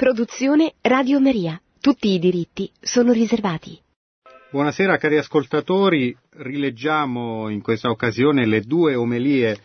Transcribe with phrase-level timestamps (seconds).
[0.00, 1.60] Produzione Radio Maria.
[1.78, 3.78] Tutti i diritti sono riservati.
[4.50, 9.58] Buonasera cari ascoltatori, rileggiamo in questa occasione le due omelie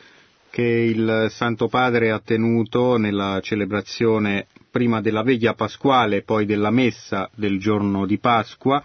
[0.49, 6.69] che il Santo Padre ha tenuto nella celebrazione prima della veglia pasquale e poi della
[6.69, 8.83] messa del giorno di Pasqua,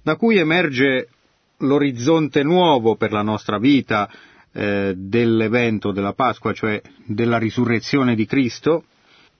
[0.00, 1.08] da cui emerge
[1.56, 4.08] l'orizzonte nuovo per la nostra vita
[4.52, 8.84] eh, dell'evento della Pasqua, cioè della risurrezione di Cristo,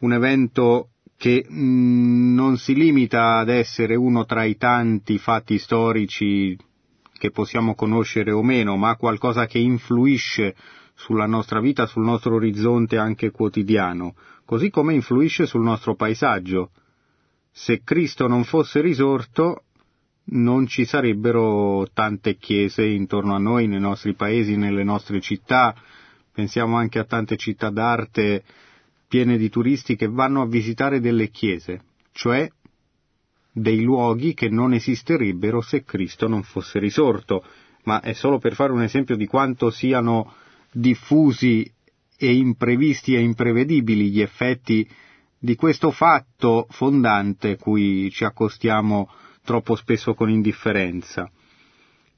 [0.01, 0.89] un evento
[1.19, 6.57] che mm, non si limita ad essere uno tra i tanti fatti storici
[7.19, 10.55] che possiamo conoscere o meno, ma qualcosa che influisce
[10.95, 16.71] sulla nostra vita, sul nostro orizzonte anche quotidiano, così come influisce sul nostro paesaggio.
[17.51, 19.65] Se Cristo non fosse risorto,
[20.31, 25.75] non ci sarebbero tante chiese intorno a noi, nei nostri paesi, nelle nostre città.
[26.33, 28.45] Pensiamo anche a tante città d'arte
[29.09, 31.81] piene di turisti che vanno a visitare delle chiese,
[32.13, 32.49] cioè
[33.51, 37.43] dei luoghi che non esisterebbero se Cristo non fosse risorto,
[37.85, 40.35] ma è solo per fare un esempio di quanto siano
[40.71, 41.69] diffusi
[42.19, 44.87] e imprevisti e imprevedibili gli effetti
[45.39, 49.09] di questo fatto fondante cui ci accostiamo
[49.45, 51.31] troppo spesso con indifferenza.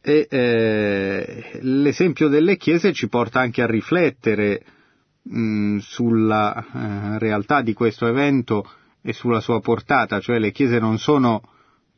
[0.02, 4.64] E eh, l'esempio delle chiese ci porta anche a riflettere
[5.28, 8.68] mm, sulla eh, realtà di questo evento
[9.02, 11.42] e sulla sua portata, cioè le chiese non sono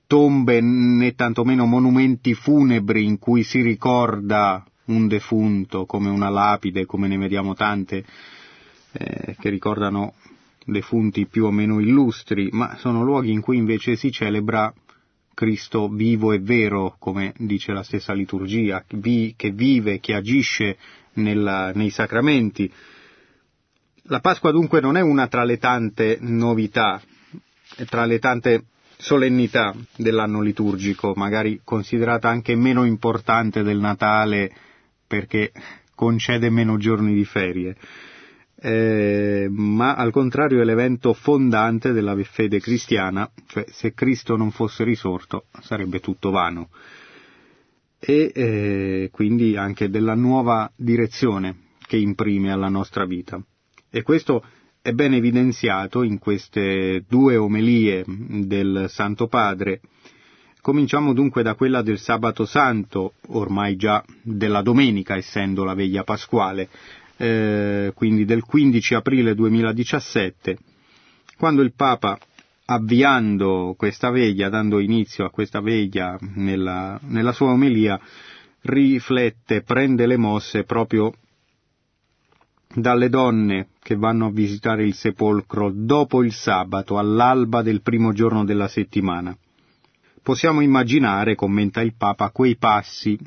[0.06, 7.08] tombe né tantomeno monumenti funebri in cui si ricorda un defunto come una lapide, come
[7.08, 8.04] ne vediamo tante
[8.92, 10.14] eh, che ricordano
[10.64, 14.72] defunti più o meno illustri, ma sono luoghi in cui invece si celebra
[15.34, 20.76] Cristo vivo e vero, come dice la stessa liturgia, che vive, che agisce
[21.14, 22.70] nella, nei sacramenti.
[24.12, 27.00] La Pasqua dunque non è una tra le tante novità,
[27.86, 28.64] tra le tante
[28.98, 34.54] solennità dell'anno liturgico, magari considerata anche meno importante del Natale
[35.06, 35.50] perché
[35.94, 37.74] concede meno giorni di ferie,
[38.60, 44.84] eh, ma al contrario è l'evento fondante della fede cristiana, cioè se Cristo non fosse
[44.84, 46.68] risorto sarebbe tutto vano,
[47.98, 51.56] e eh, quindi anche della nuova direzione
[51.86, 53.42] che imprime alla nostra vita.
[53.94, 54.42] E questo
[54.80, 59.82] è ben evidenziato in queste due omelie del Santo Padre.
[60.62, 66.70] Cominciamo dunque da quella del sabato santo, ormai già della domenica essendo la veglia pasquale,
[67.18, 70.56] eh, quindi del 15 aprile 2017,
[71.36, 72.18] quando il Papa,
[72.64, 78.00] avviando questa veglia, dando inizio a questa veglia nella, nella sua omelia,
[78.62, 81.12] riflette, prende le mosse proprio
[82.74, 88.44] dalle donne che vanno a visitare il sepolcro dopo il sabato, all'alba del primo giorno
[88.44, 89.36] della settimana.
[90.22, 93.18] Possiamo immaginare, commenta il Papa, quei passi,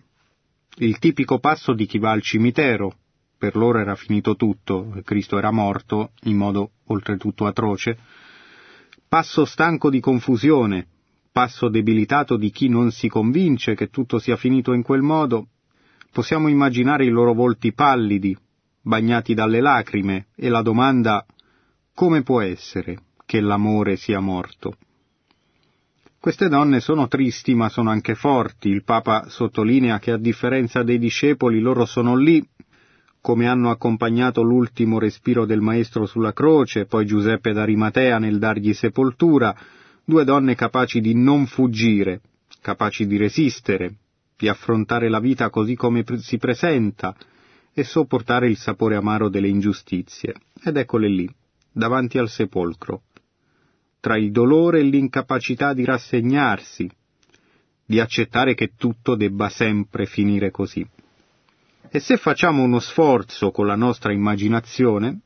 [0.78, 2.96] il tipico passo di chi va al cimitero,
[3.38, 7.98] per loro era finito tutto, Cristo era morto in modo oltretutto atroce,
[9.08, 10.88] passo stanco di confusione,
[11.32, 15.48] passo debilitato di chi non si convince che tutto sia finito in quel modo,
[16.12, 18.38] possiamo immaginare i loro volti pallidi,
[18.86, 21.26] bagnati dalle lacrime, e la domanda
[21.96, 24.78] come può essere che l'amore sia morto?
[26.20, 28.70] Queste donne sono tristi ma sono anche forti.
[28.70, 32.44] Il Papa sottolinea che a differenza dei discepoli loro sono lì,
[33.22, 39.56] come hanno accompagnato l'ultimo respiro del Maestro sulla croce, poi Giuseppe d'Arimatea nel dargli sepoltura,
[40.04, 42.22] due donne capaci di non fuggire,
[42.62, 43.96] capaci di resistere,
[44.38, 47.16] di affrontare la vita così come si presenta,
[47.78, 50.34] e sopportare il sapore amaro delle ingiustizie.
[50.64, 51.30] Ed eccole lì,
[51.70, 53.02] davanti al sepolcro,
[54.00, 56.90] tra il dolore e l'incapacità di rassegnarsi,
[57.86, 60.88] di accettare che tutto debba sempre finire così.
[61.90, 65.20] E se facciamo uno sforzo con la nostra immaginazione,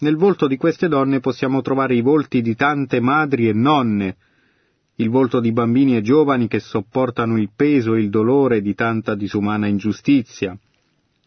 [0.00, 4.16] nel volto di queste donne possiamo trovare i volti di tante madri e nonne,
[4.96, 9.14] il volto di bambini e giovani che sopportano il peso e il dolore di tanta
[9.14, 10.56] disumana ingiustizia,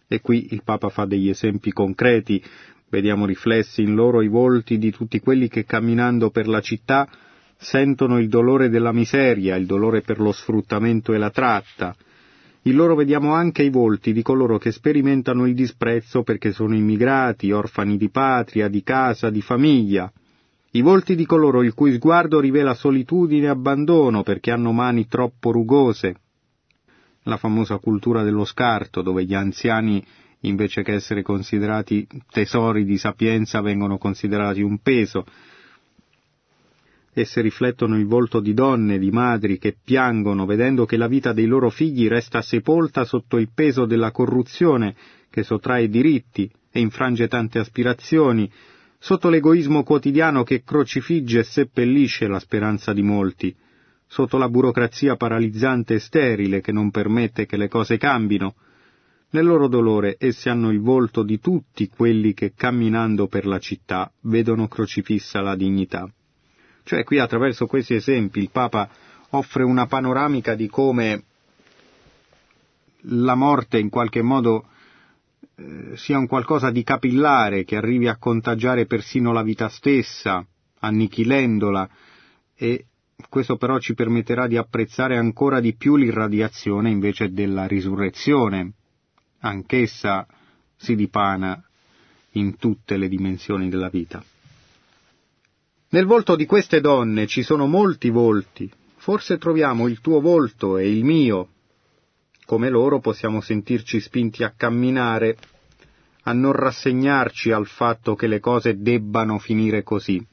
[0.08, 2.42] e qui il Papa fa degli esempi concreti,
[2.90, 7.08] vediamo riflessi in loro i volti di tutti quelli che camminando per la città
[7.58, 11.96] sentono il dolore della miseria, il dolore per lo sfruttamento e la tratta.
[12.64, 17.52] In loro vediamo anche i volti di coloro che sperimentano il disprezzo perché sono immigrati,
[17.52, 20.12] orfani di patria, di casa, di famiglia.
[20.72, 25.52] I volti di coloro il cui sguardo rivela solitudine e abbandono perché hanno mani troppo
[25.52, 26.16] rugose,
[27.28, 30.04] la famosa cultura dello scarto, dove gli anziani,
[30.42, 35.26] invece che essere considerati tesori di sapienza, vengono considerati un peso.
[37.14, 41.48] Esse riflettono il volto di donne, di madri che piangono vedendo che la vita dei
[41.48, 44.96] loro figli resta sepolta sotto il peso della corruzione
[45.30, 48.50] che sottrae diritti e infrange tante aspirazioni,
[49.00, 53.56] sotto l'egoismo quotidiano che crocifigge e seppellisce la speranza di molti,
[54.08, 58.56] sotto la burocrazia paralizzante e sterile che non permette che le cose cambino.
[59.30, 64.10] Nel loro dolore essi hanno il volto di tutti quelli che camminando per la città
[64.22, 66.10] vedono crocifissa la dignità.
[66.84, 68.90] Cioè qui attraverso questi esempi il Papa
[69.32, 71.24] offre una panoramica di come
[73.02, 74.68] la morte in qualche modo
[75.56, 80.46] eh, sia un qualcosa di capillare che arrivi a contagiare persino la vita stessa,
[80.80, 81.90] annichilendola,
[82.56, 82.87] e
[83.30, 88.74] questo però ci permetterà di apprezzare ancora di più l'irradiazione invece della risurrezione.
[89.40, 90.28] Anch'essa
[90.76, 91.64] si dipana
[92.32, 94.24] in tutte le dimensioni della vita.
[95.90, 100.88] Nel volto di queste donne ci sono molti volti, forse troviamo il tuo volto e
[100.88, 101.50] il mio.
[102.46, 105.38] Come loro possiamo sentirci spinti a camminare,
[106.24, 110.24] a non rassegnarci al fatto che le cose debbano finire così.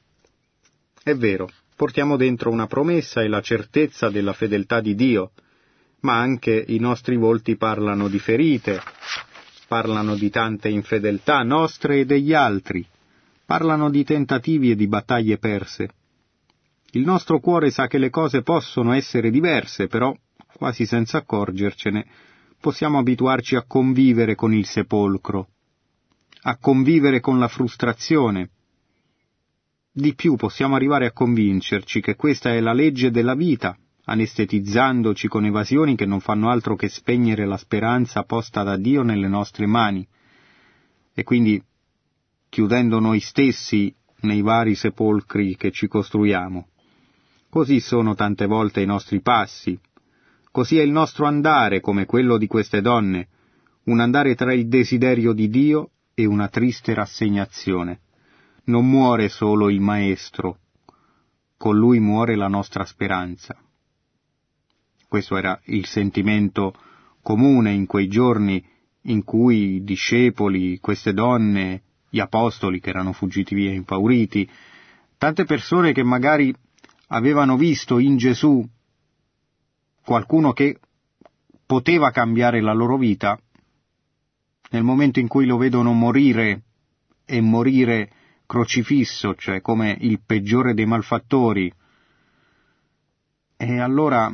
[1.02, 5.32] È vero, portiamo dentro una promessa e la certezza della fedeltà di Dio,
[6.00, 8.80] ma anche i nostri volti parlano di ferite,
[9.66, 12.86] parlano di tante infedeltà nostre e degli altri,
[13.44, 15.88] parlano di tentativi e di battaglie perse.
[16.92, 20.14] Il nostro cuore sa che le cose possono essere diverse, però,
[20.56, 22.06] quasi senza accorgercene,
[22.60, 25.48] possiamo abituarci a convivere con il sepolcro,
[26.42, 28.50] a convivere con la frustrazione.
[29.96, 35.44] Di più possiamo arrivare a convincerci che questa è la legge della vita, anestetizzandoci con
[35.44, 40.04] evasioni che non fanno altro che spegnere la speranza posta da Dio nelle nostre mani.
[41.14, 41.62] E quindi
[42.48, 46.66] chiudendo noi stessi nei vari sepolcri che ci costruiamo.
[47.48, 49.78] Così sono tante volte i nostri passi,
[50.50, 53.28] così è il nostro andare come quello di queste donne,
[53.84, 58.00] un andare tra il desiderio di Dio e una triste rassegnazione.
[58.66, 60.58] Non muore solo il Maestro,
[61.58, 63.56] con lui muore la nostra speranza.
[65.06, 66.74] Questo era il sentimento
[67.22, 68.64] comune in quei giorni
[69.02, 74.48] in cui i discepoli, queste donne, gli apostoli che erano fuggiti via impauriti,
[75.18, 76.54] tante persone che magari
[77.08, 78.66] avevano visto in Gesù
[80.02, 80.78] qualcuno che
[81.66, 83.38] poteva cambiare la loro vita,
[84.70, 86.62] nel momento in cui lo vedono morire
[87.24, 88.10] e morire
[88.54, 91.72] crocifisso, cioè come il peggiore dei malfattori,
[93.56, 94.32] e allora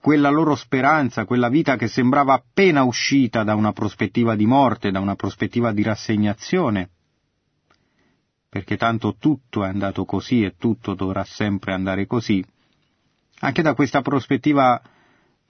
[0.00, 4.98] quella loro speranza, quella vita che sembrava appena uscita da una prospettiva di morte, da
[4.98, 6.90] una prospettiva di rassegnazione,
[8.48, 12.44] perché tanto tutto è andato così e tutto dovrà sempre andare così,
[13.40, 14.82] anche da questa prospettiva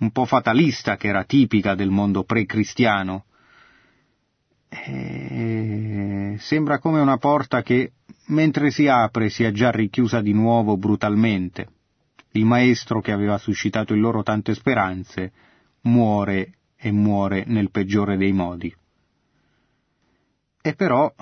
[0.01, 3.25] un po' fatalista che era tipica del mondo pre-cristiano,
[6.39, 7.93] sembra come una porta che,
[8.27, 11.69] mentre si apre, si è già richiusa di nuovo brutalmente
[12.33, 15.33] il maestro che aveva suscitato in loro tante speranze,
[15.83, 18.75] muore e muore nel peggiore dei modi.
[20.61, 21.13] E però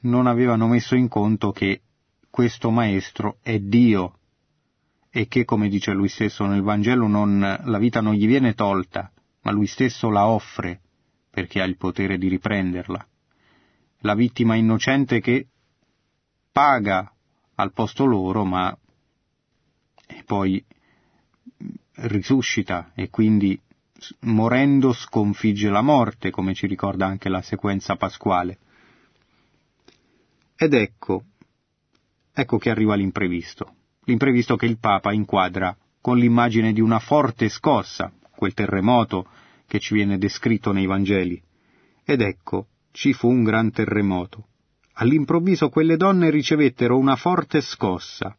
[0.00, 1.82] non avevano messo in conto che
[2.28, 4.18] questo maestro è Dio
[5.10, 9.10] e che, come dice lui stesso nel Vangelo, non, la vita non gli viene tolta,
[9.42, 10.80] ma lui stesso la offre
[11.30, 13.06] perché ha il potere di riprenderla.
[14.00, 15.46] La vittima innocente che
[16.52, 17.12] paga
[17.56, 18.76] al posto loro, ma
[20.24, 20.64] poi
[21.96, 23.58] risuscita e quindi
[24.20, 28.58] morendo sconfigge la morte, come ci ricorda anche la sequenza pasquale.
[30.56, 31.24] Ed ecco,
[32.32, 33.74] ecco che arriva l'imprevisto,
[34.04, 39.26] l'imprevisto che il Papa inquadra con l'immagine di una forte scossa, quel terremoto
[39.66, 41.42] che ci viene descritto nei Vangeli.
[42.04, 44.46] Ed ecco, ci fu un gran terremoto.
[44.94, 48.34] All'improvviso quelle donne ricevettero una forte scossa,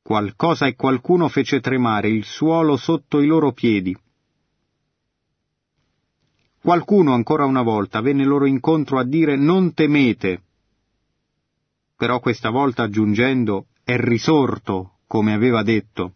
[0.00, 3.96] qualcosa e qualcuno fece tremare il suolo sotto i loro piedi.
[6.60, 10.42] Qualcuno ancora una volta venne loro incontro a dire non temete,
[11.96, 16.14] però questa volta aggiungendo è risorto, come aveva detto.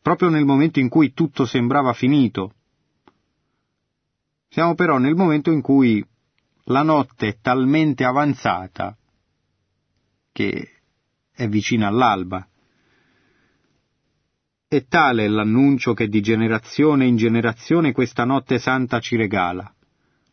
[0.00, 2.54] Proprio nel momento in cui tutto sembrava finito.
[4.52, 6.04] Siamo però nel momento in cui
[6.64, 8.96] la notte è talmente avanzata
[10.32, 10.68] che
[11.32, 12.44] è vicina all'alba.
[14.66, 19.72] E tale è l'annuncio che di generazione in generazione questa notte santa ci regala.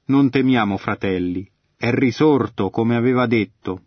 [0.06, 3.84] Non temiamo, fratelli, è risorto come aveva detto,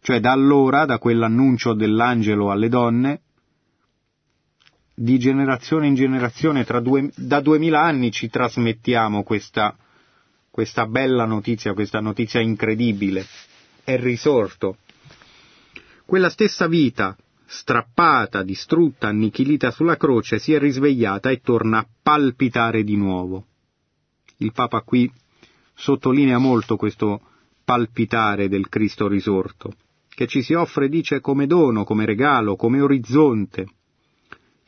[0.00, 3.22] Cioè da allora, da quell'annuncio dell'angelo alle donne,
[5.00, 9.76] di generazione in generazione, due, da duemila anni ci trasmettiamo questa,
[10.50, 13.24] questa bella notizia, questa notizia incredibile.
[13.84, 14.78] È risorto.
[16.04, 22.82] Quella stessa vita, strappata, distrutta, annichilita sulla croce, si è risvegliata e torna a palpitare
[22.82, 23.46] di nuovo.
[24.38, 25.10] Il Papa qui
[25.74, 27.20] sottolinea molto questo
[27.64, 29.74] palpitare del Cristo risorto,
[30.08, 33.66] che ci si offre, dice, come dono, come regalo, come orizzonte.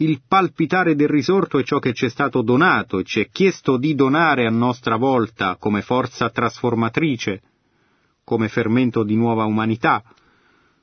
[0.03, 3.77] Il palpitare del risorto è ciò che ci è stato donato e ci è chiesto
[3.77, 7.43] di donare a nostra volta come forza trasformatrice,
[8.25, 10.03] come fermento di nuova umanità.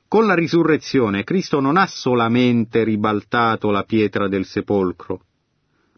[0.07, 5.21] Con la risurrezione Cristo non ha solamente ribaltato la pietra del sepolcro,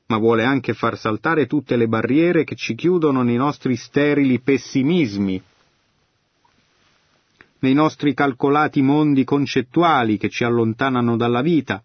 [0.05, 5.43] ma vuole anche far saltare tutte le barriere che ci chiudono nei nostri sterili pessimismi,
[7.59, 11.83] nei nostri calcolati mondi concettuali che ci allontanano dalla vita,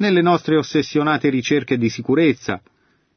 [0.00, 2.60] nelle nostre ossessionate ricerche di sicurezza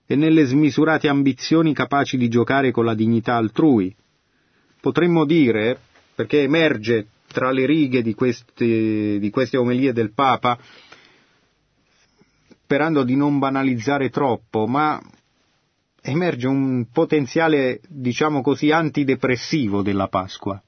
[0.05, 3.93] e nelle smisurate ambizioni capaci di giocare con la dignità altrui.
[4.81, 5.79] Potremmo dire,
[6.13, 10.59] perché emerge tra le righe di queste, di queste omelie del Papa,
[12.63, 15.01] sperando di non banalizzare troppo, ma
[16.01, 20.61] emerge un potenziale, diciamo così, antidepressivo della Pasqua.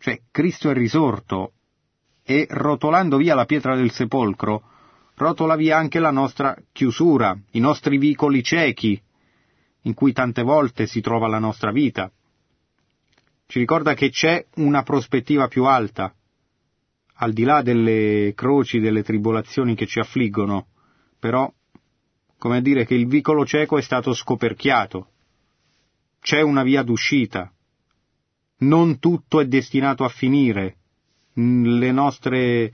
[0.00, 1.52] Cioè, Cristo è risorto
[2.24, 4.69] e rotolando via la pietra del sepolcro,
[5.20, 9.00] rotola via anche la nostra chiusura, i nostri vicoli ciechi,
[9.82, 12.10] in cui tante volte si trova la nostra vita.
[13.46, 16.14] Ci ricorda che c'è una prospettiva più alta,
[17.16, 20.68] al di là delle croci, delle tribolazioni che ci affliggono,
[21.18, 21.52] però,
[22.38, 25.08] come dire che il vicolo cieco è stato scoperchiato.
[26.20, 27.52] C'è una via d'uscita,
[28.60, 30.76] non tutto è destinato a finire,
[31.34, 32.72] le nostre,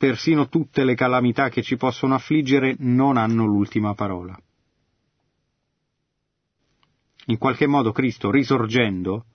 [0.00, 4.34] persino tutte le calamità che ci possono affliggere non hanno l'ultima parola.
[7.26, 9.26] In qualche modo Cristo, risorgendo,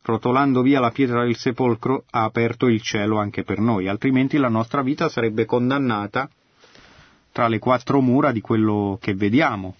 [0.00, 4.48] rotolando via la pietra del sepolcro, ha aperto il cielo anche per noi, altrimenti la
[4.48, 6.30] nostra vita sarebbe condannata
[7.30, 9.76] tra le quattro mura di quello che vediamo,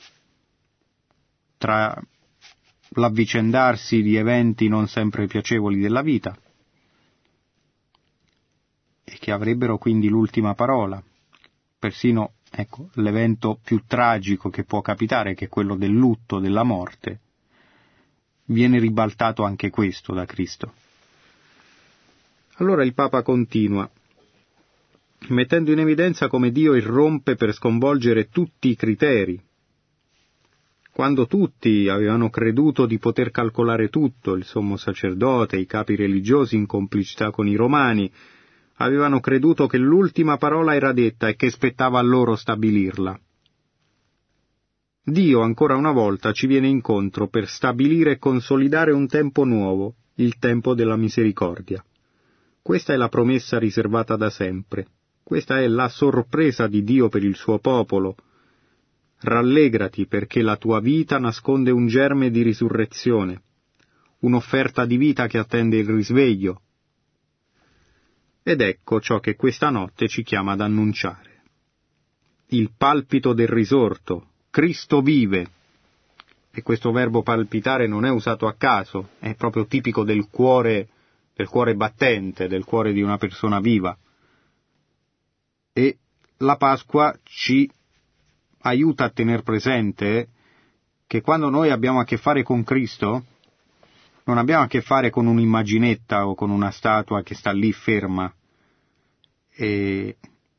[1.57, 1.99] tra
[2.91, 6.37] l'avvicendarsi di eventi non sempre piacevoli della vita
[9.11, 11.03] e che avrebbero quindi l'ultima parola.
[11.79, 17.21] Persino ecco, l'evento più tragico che può capitare, che è quello del lutto, della morte,
[18.47, 20.73] viene ribaltato anche questo da Cristo.
[22.57, 23.91] Allora il Papa continua,
[25.29, 29.41] mettendo in evidenza come Dio irrompe per sconvolgere tutti i criteri,
[30.93, 36.67] quando tutti avevano creduto di poter calcolare tutto, il sommo sacerdote, i capi religiosi in
[36.67, 38.13] complicità con i romani,
[38.83, 43.19] avevano creduto che l'ultima parola era detta e che spettava a loro stabilirla.
[45.03, 50.39] Dio ancora una volta ci viene incontro per stabilire e consolidare un tempo nuovo, il
[50.39, 51.85] tempo della misericordia.
[52.63, 54.87] Questa è la promessa riservata da sempre.
[55.23, 58.17] Questa è la sorpresa di Dio per il suo popolo,
[59.23, 63.43] Rallegrati perché la tua vita nasconde un germe di risurrezione,
[64.21, 66.63] un'offerta di vita che attende il risveglio.
[68.43, 71.43] Ed ecco ciò che questa notte ci chiama ad annunciare.
[72.49, 75.51] Il palpito del risorto, Cristo vive.
[76.51, 80.89] E questo verbo palpitare non è usato a caso, è proprio tipico del cuore,
[81.35, 83.97] del cuore battente, del cuore di una persona viva.
[85.73, 85.99] E
[86.39, 87.71] la Pasqua ci
[88.63, 90.29] aiuta a tenere presente
[91.07, 93.25] che quando noi abbiamo a che fare con Cristo,
[94.31, 98.33] non abbiamo a che fare con un'immaginetta o con una statua che sta lì ferma.
[99.53, 100.17] E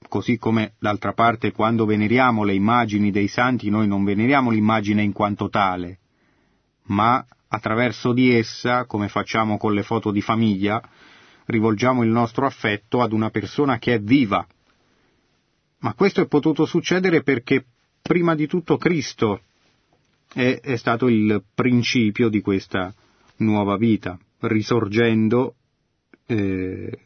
[0.10, 5.14] così come d'altra parte quando veneriamo le immagini dei santi noi non veneriamo l'immagine in
[5.14, 6.00] quanto tale,
[6.88, 10.82] ma attraverso di essa, come facciamo con le foto di famiglia,
[11.46, 14.46] rivolgiamo il nostro affetto ad una persona che è viva.
[15.80, 17.66] Ma questo è potuto succedere perché
[18.02, 19.44] prima di tutto Cristo
[20.34, 22.94] è, è stato il principio di questa
[23.42, 25.56] nuova vita, risorgendo
[26.26, 27.00] eh,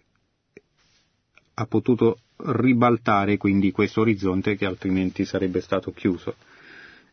[1.55, 6.35] ha potuto ribaltare quindi questo orizzonte che altrimenti sarebbe stato chiuso.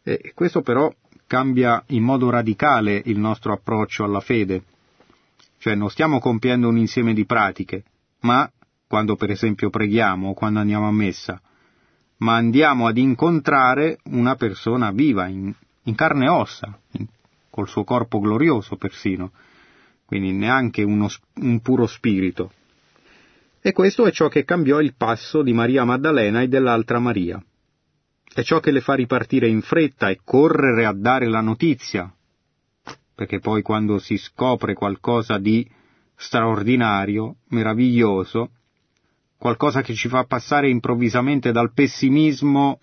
[0.03, 0.93] E questo però
[1.27, 4.65] cambia in modo radicale il nostro approccio alla fede,
[5.59, 7.85] cioè non stiamo compiendo un insieme di pratiche,
[8.21, 8.51] ma
[8.87, 11.41] quando per esempio preghiamo o quando andiamo a messa,
[12.19, 15.53] ma andiamo ad incontrare una persona viva, in,
[15.85, 16.79] in carne e ossa,
[17.53, 19.31] col suo corpo glorioso persino.
[20.07, 22.53] quindi neanche uno, un puro spirito.
[23.61, 27.43] E questo è ciò che cambiò il passo di Maria Maddalena e dell'altra Maria.
[28.35, 32.13] È ciò che le fa ripartire in fretta e correre a dare la notizia,
[33.15, 35.67] perché poi quando si scopre qualcosa di
[36.17, 38.51] straordinario, meraviglioso,
[39.39, 42.81] qualcosa che ci fa passare improvvisamente dal pessimismo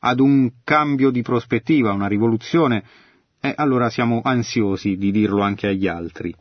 [0.00, 2.84] ad un cambio di prospettiva, una rivoluzione,
[3.40, 6.34] e allora siamo ansiosi di dirlo anche agli altri.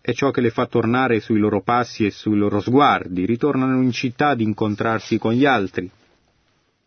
[0.00, 3.90] È ciò che le fa tornare sui loro passi e sui loro sguardi, ritornano in
[3.90, 5.90] città ad incontrarsi con gli altri.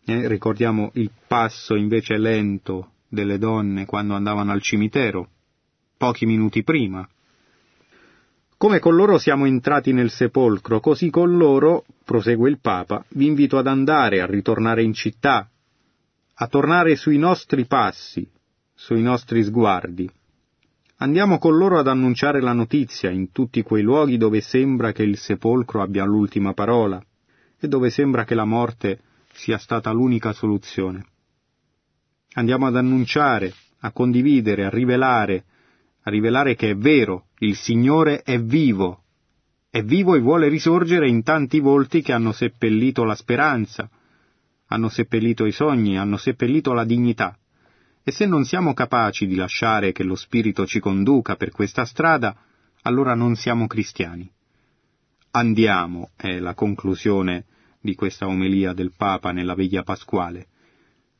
[0.05, 5.29] Eh, ricordiamo il passo invece lento delle donne quando andavano al cimitero,
[5.97, 7.07] pochi minuti prima,
[8.57, 13.59] come con loro siamo entrati nel sepolcro, così con loro, prosegue il Papa, vi invito
[13.59, 15.47] ad andare, a ritornare in città,
[16.33, 18.27] a tornare sui nostri passi,
[18.79, 20.07] sui nostri sguardi.
[20.97, 25.17] Andiamo con loro ad annunciare la notizia in tutti quei luoghi dove sembra che il
[25.17, 27.03] sepolcro abbia l'ultima parola
[27.59, 28.99] e dove sembra che la morte
[29.33, 31.05] sia stata l'unica soluzione.
[32.33, 35.45] Andiamo ad annunciare, a condividere, a rivelare,
[36.03, 39.05] a rivelare che è vero, il Signore è vivo,
[39.71, 43.89] è vivo e vuole risorgere in tanti volti che hanno seppellito la speranza,
[44.67, 47.37] hanno seppellito i sogni, hanno seppellito la dignità.
[48.07, 52.33] E se non siamo capaci di lasciare che lo Spirito ci conduca per questa strada,
[52.83, 54.31] allora non siamo cristiani.
[55.31, 57.43] Andiamo, è la conclusione
[57.81, 60.47] di questa omelia del Papa nella veglia pasquale.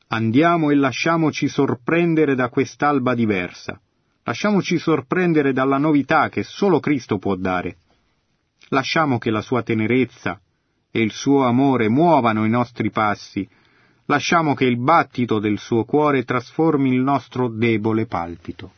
[0.07, 3.81] Andiamo e lasciamoci sorprendere da quest'alba diversa,
[4.23, 7.79] Lasciamoci sorprendere dalla novità che solo Cristo può dare.
[8.69, 10.39] Lasciamo che la sua tenerezza
[10.89, 13.45] e il suo amore muovano i nostri passi.
[14.09, 18.71] Lasciamo che il battito del suo cuore trasformi il nostro debole palpito.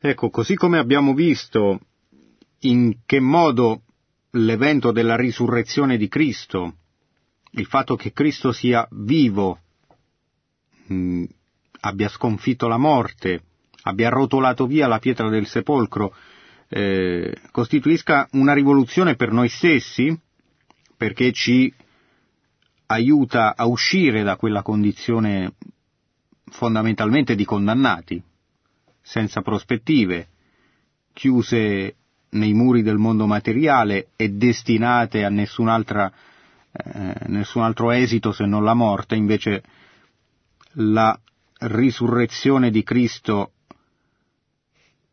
[0.00, 1.78] Ecco, così come abbiamo visto
[2.62, 3.82] in che modo
[4.32, 6.74] l'evento della risurrezione di Cristo,
[7.52, 9.60] il fatto che Cristo sia vivo,
[10.86, 11.24] mh, mm,
[11.80, 13.42] abbia sconfitto la morte,
[13.82, 16.14] abbia rotolato via la pietra del sepolcro,
[16.68, 20.18] eh, costituisca una rivoluzione per noi stessi,
[20.96, 21.72] perché ci
[22.86, 25.54] aiuta a uscire da quella condizione
[26.46, 28.22] fondamentalmente di condannati,
[29.02, 30.28] senza prospettive,
[31.12, 31.96] chiuse
[32.30, 36.12] nei muri del mondo materiale e destinate a nessun'altra,
[36.72, 39.62] eh, nessun altro esito se non la morte, invece
[40.74, 41.18] la
[41.60, 43.52] risurrezione di Cristo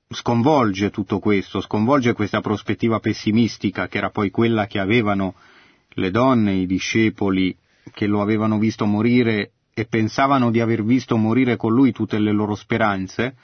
[0.09, 5.35] sconvolge tutto questo, sconvolge questa prospettiva pessimistica che era poi quella che avevano
[5.89, 7.55] le donne, i discepoli
[7.93, 12.31] che lo avevano visto morire e pensavano di aver visto morire con lui tutte le
[12.31, 13.35] loro speranze,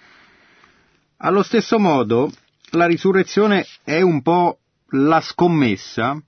[1.18, 2.32] allo stesso modo,
[2.72, 6.22] la risurrezione è un po' la scommessa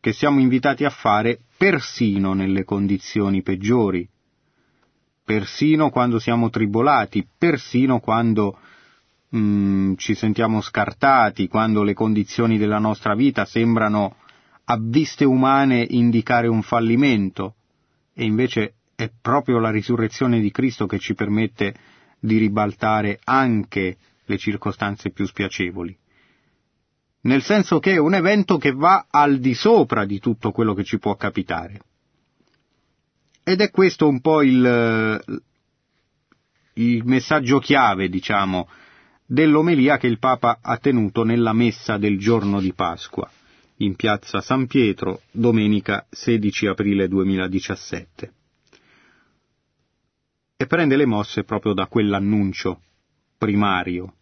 [0.00, 4.08] che siamo invitati a fare persino nelle condizioni peggiori,
[5.28, 8.58] persino quando siamo tribolati, persino quando
[9.36, 14.16] mm, ci sentiamo scartati, quando le condizioni della nostra vita sembrano
[14.64, 17.56] a viste umane indicare un fallimento,
[18.14, 21.74] e invece è proprio la risurrezione di Cristo che ci permette
[22.18, 25.94] di ribaltare anche le circostanze più spiacevoli.
[27.20, 30.84] Nel senso che è un evento che va al di sopra di tutto quello che
[30.84, 31.80] ci può capitare.
[33.48, 35.40] Ed è questo un po' il,
[36.74, 38.68] il messaggio chiave, diciamo,
[39.24, 43.26] dell'omelia che il Papa ha tenuto nella messa del giorno di Pasqua,
[43.76, 48.32] in piazza San Pietro, domenica 16 aprile 2017.
[50.54, 52.82] E prende le mosse proprio da quell'annuncio
[53.38, 54.12] primario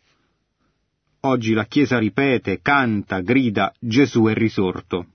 [1.23, 5.07] Oggi la Chiesa ripete, canta, grida Gesù è risorto.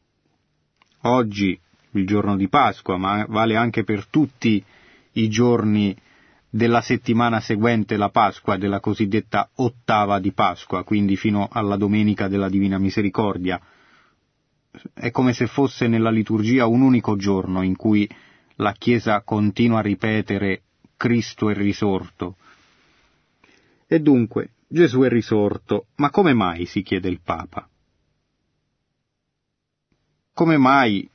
[1.04, 1.58] Oggi,
[1.92, 4.64] il giorno di Pasqua, ma vale anche per tutti
[5.14, 5.96] i giorni
[6.50, 12.50] della settimana seguente la Pasqua, della cosiddetta ottava di Pasqua, quindi fino alla domenica della
[12.50, 13.60] Divina Misericordia.
[14.94, 18.10] È come se fosse nella liturgia un unico giorno in cui
[18.56, 20.62] la Chiesa continua a ripetere
[20.98, 22.36] Cristo è risorto.
[23.88, 27.68] E dunque, Gesù è risorto, ma come mai si chiede il Papa?
[30.34, 31.10] Come mai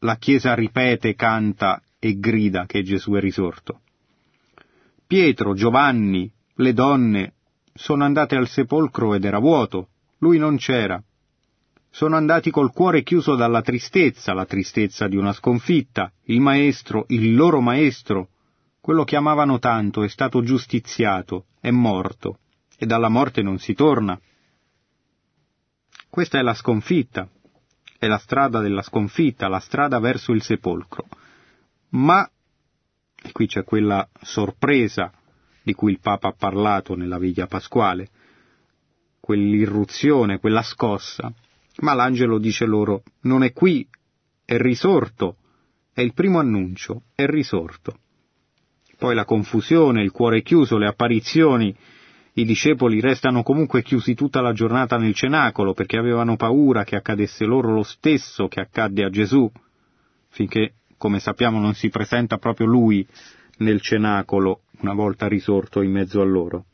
[0.00, 3.80] la Chiesa ripete, canta e grida che Gesù è risorto?
[5.06, 7.34] Pietro, Giovanni, le donne
[7.74, 11.02] sono andate al sepolcro ed era vuoto, Lui non c'era.
[11.90, 16.12] Sono andati col cuore chiuso dalla tristezza, la tristezza di una sconfitta.
[16.24, 18.28] Il maestro, il loro maestro,
[18.80, 22.38] quello che amavano tanto, è stato giustiziato, è morto,
[22.78, 24.18] e dalla morte non si torna.
[26.08, 27.28] Questa è la sconfitta,
[28.00, 31.06] è la strada della sconfitta, la strada verso il sepolcro.
[31.90, 32.26] Ma,
[33.22, 35.12] e qui c'è quella sorpresa
[35.62, 38.08] di cui il Papa ha parlato nella viglia pasquale,
[39.20, 41.30] quell'irruzione, quella scossa,
[41.80, 43.86] ma l'angelo dice loro, non è qui,
[44.46, 45.36] è risorto,
[45.92, 47.98] è il primo annuncio, è risorto.
[48.96, 51.76] Poi la confusione, il cuore chiuso, le apparizioni,
[52.40, 57.44] i discepoli restano comunque chiusi tutta la giornata nel cenacolo perché avevano paura che accadesse
[57.44, 59.50] loro lo stesso che accadde a Gesù,
[60.30, 63.06] finché, come sappiamo, non si presenta proprio lui
[63.58, 66.66] nel cenacolo una volta risorto in mezzo a loro.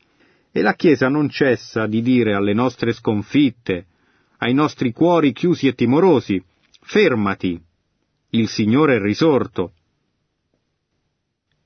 [0.51, 3.87] E la Chiesa non cessa di dire alle nostre sconfitte,
[4.37, 6.41] ai nostri cuori chiusi e timorosi,
[6.81, 7.61] fermati,
[8.29, 9.73] il Signore è risorto.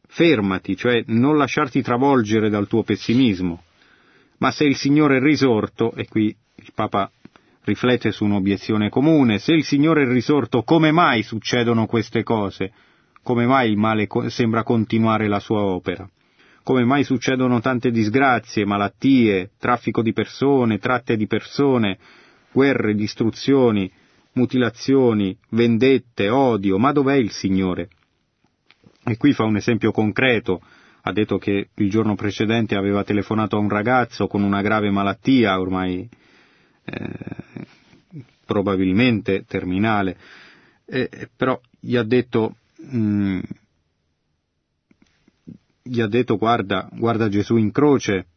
[0.07, 3.63] Fermati, cioè non lasciarti travolgere dal tuo pessimismo.
[4.41, 7.11] Ma se il Signore è risorto, e qui il Papa
[7.63, 12.71] riflette su un'obiezione comune, se il Signore è risorto, come mai succedono queste cose?
[13.21, 16.09] Come mai il male sembra continuare la sua opera?
[16.63, 21.99] Come mai succedono tante disgrazie, malattie, traffico di persone, tratte di persone,
[22.51, 23.91] guerre, distruzioni,
[24.33, 27.89] mutilazioni, vendette, odio, ma dov'è il Signore?
[29.03, 30.61] E qui fa un esempio concreto,
[31.01, 35.59] ha detto che il giorno precedente aveva telefonato a un ragazzo con una grave malattia,
[35.59, 36.07] ormai
[36.85, 37.65] eh,
[38.45, 40.17] probabilmente terminale,
[40.85, 43.39] eh, però gli ha detto, mh, mm,
[45.83, 48.27] gli ha detto guarda, guarda Gesù in croce,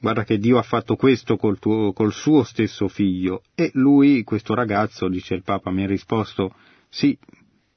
[0.00, 3.42] guarda che Dio ha fatto questo col, tuo, col suo stesso figlio.
[3.54, 6.54] E lui, questo ragazzo, dice il Papa, mi ha risposto,
[6.88, 7.18] sì,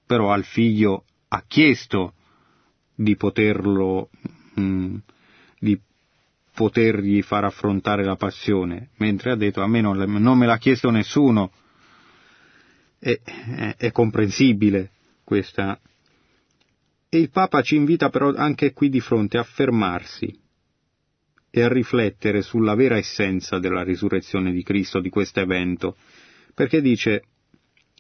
[0.06, 2.13] però al figlio ha chiesto
[3.02, 4.10] di poterlo,
[4.56, 4.96] mh, mm,
[5.58, 5.80] di
[6.54, 10.90] potergli far affrontare la passione, mentre ha detto a me non, non me l'ha chiesto
[10.90, 11.52] nessuno.
[13.00, 14.92] È, è, è comprensibile
[15.24, 15.80] questa.
[17.08, 20.38] E il Papa ci invita però anche qui di fronte a fermarsi,
[21.52, 25.96] e a riflettere sulla vera essenza della risurrezione di Cristo, di questo evento,
[26.54, 27.24] perché dice,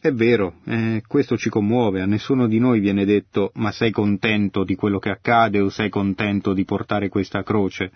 [0.01, 4.63] è vero, eh, questo ci commuove, a nessuno di noi viene detto ma sei contento
[4.63, 7.91] di quello che accade o sei contento di portare questa croce.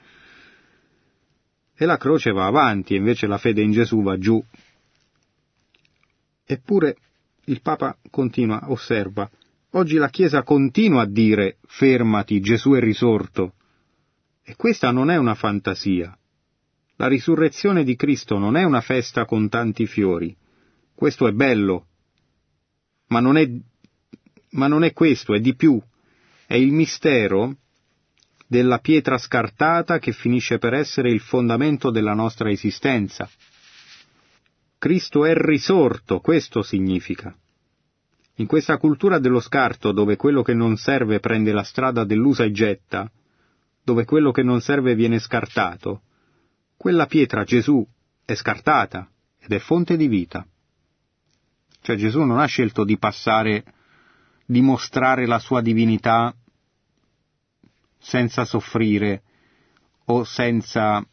[1.75, 4.43] E la croce va avanti, invece la fede in Gesù va giù.
[6.45, 6.97] Eppure
[7.45, 9.29] il Papa continua, osserva,
[9.71, 13.53] oggi la Chiesa continua a dire fermati, Gesù è risorto,
[14.43, 16.17] e questa non è una fantasia.
[16.97, 20.35] La risurrezione di Cristo non è una festa con tanti fiori.
[20.93, 21.87] Questo è bello.
[23.07, 23.49] Ma non è,
[24.51, 25.81] ma non è questo, è di più.
[26.45, 27.57] È il mistero
[28.47, 33.29] della pietra scartata che finisce per essere il fondamento della nostra esistenza.
[34.77, 37.35] Cristo è risorto, questo significa.
[38.35, 42.51] In questa cultura dello scarto, dove quello che non serve prende la strada dell'usa e
[42.51, 43.09] getta,
[43.83, 46.01] dove quello che non serve viene scartato,
[46.75, 47.85] quella pietra Gesù
[48.25, 50.45] è scartata ed è fonte di vita.
[51.83, 53.65] Cioè Gesù non ha scelto di passare,
[54.45, 56.33] di mostrare la sua divinità
[57.99, 59.21] senza soffrire
[60.05, 61.05] o senza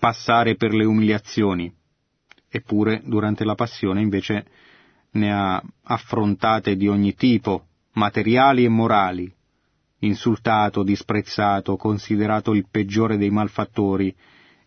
[0.00, 1.72] passare per le umiliazioni.
[2.48, 4.46] Eppure durante la passione invece
[5.12, 9.32] ne ha affrontate di ogni tipo, materiali e morali,
[10.00, 14.12] insultato, disprezzato, considerato il peggiore dei malfattori,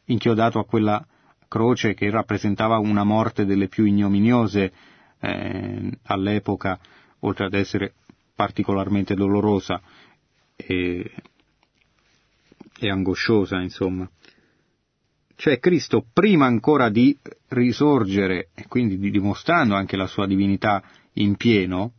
[0.06, 1.06] inchiodato a quella
[1.52, 4.72] croce che rappresentava una morte delle più ignominiose
[5.20, 6.80] eh, all'epoca,
[7.20, 7.94] oltre ad essere
[8.34, 9.82] particolarmente dolorosa
[10.56, 11.12] e,
[12.80, 14.10] e angosciosa, insomma.
[15.36, 17.18] Cioè Cristo, prima ancora di
[17.50, 20.82] risorgere, e quindi dimostrando anche la sua divinità
[21.16, 21.92] in pieno,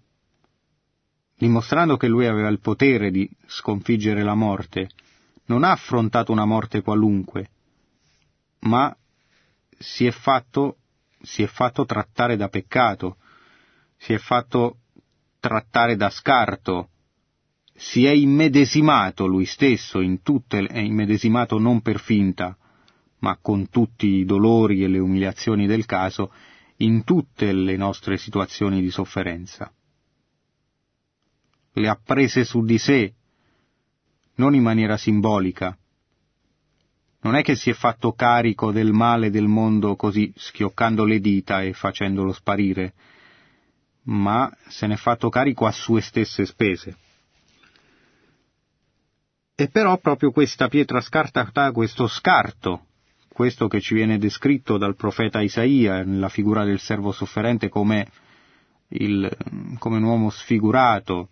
[1.37, 4.89] dimostrando che lui aveva il potere di sconfiggere la morte,
[5.47, 7.51] non ha affrontato una morte qualunque,
[8.61, 8.97] ma
[9.83, 10.79] si è fatto,
[11.21, 13.19] si è fatto trattare da peccato,
[13.97, 14.79] si è fatto
[15.41, 16.91] trattare da scarto,
[17.75, 22.57] si è immedesimato lui stesso in tutte, è immedesimato non per finta,
[23.19, 26.33] ma con tutti i dolori e le umiliazioni del caso,
[26.77, 29.73] in tutte le nostre situazioni di sofferenza.
[31.75, 33.15] Le ha prese su di sé,
[34.37, 35.77] non in maniera simbolica,
[37.23, 41.63] non è che si è fatto carico del male del mondo così schioccando le dita
[41.63, 42.95] e facendolo sparire,
[44.05, 46.97] ma se ne è fatto carico a sue stesse spese.
[49.55, 52.87] E però proprio questa pietra scartata, questo scarto,
[53.29, 58.09] questo che ci viene descritto dal profeta Isaia nella figura del servo sofferente come,
[58.89, 59.31] il,
[59.79, 61.29] come un uomo sfigurato,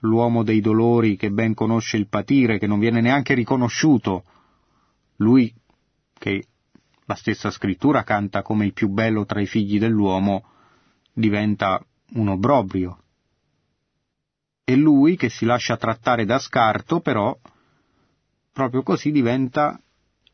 [0.00, 4.24] l'uomo dei dolori che ben conosce il patire, che non viene neanche riconosciuto,
[5.18, 5.52] lui
[6.18, 6.44] che
[7.04, 10.44] la stessa scrittura canta come il più bello tra i figli dell'uomo,
[11.12, 13.02] diventa un obbrobrio.
[14.64, 17.36] E lui che si lascia trattare da scarto, però,
[18.52, 19.80] proprio così diventa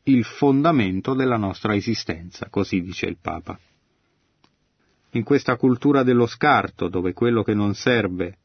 [0.03, 3.57] il fondamento della nostra esistenza, così dice il Papa.
[5.11, 8.37] In questa cultura dello scarto, dove quello che non serve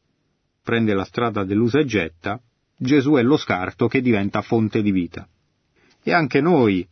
[0.63, 2.41] prende la strada dell'usa e getta,
[2.77, 5.29] Gesù è lo scarto che diventa fonte di vita.
[6.03, 6.87] E anche noi,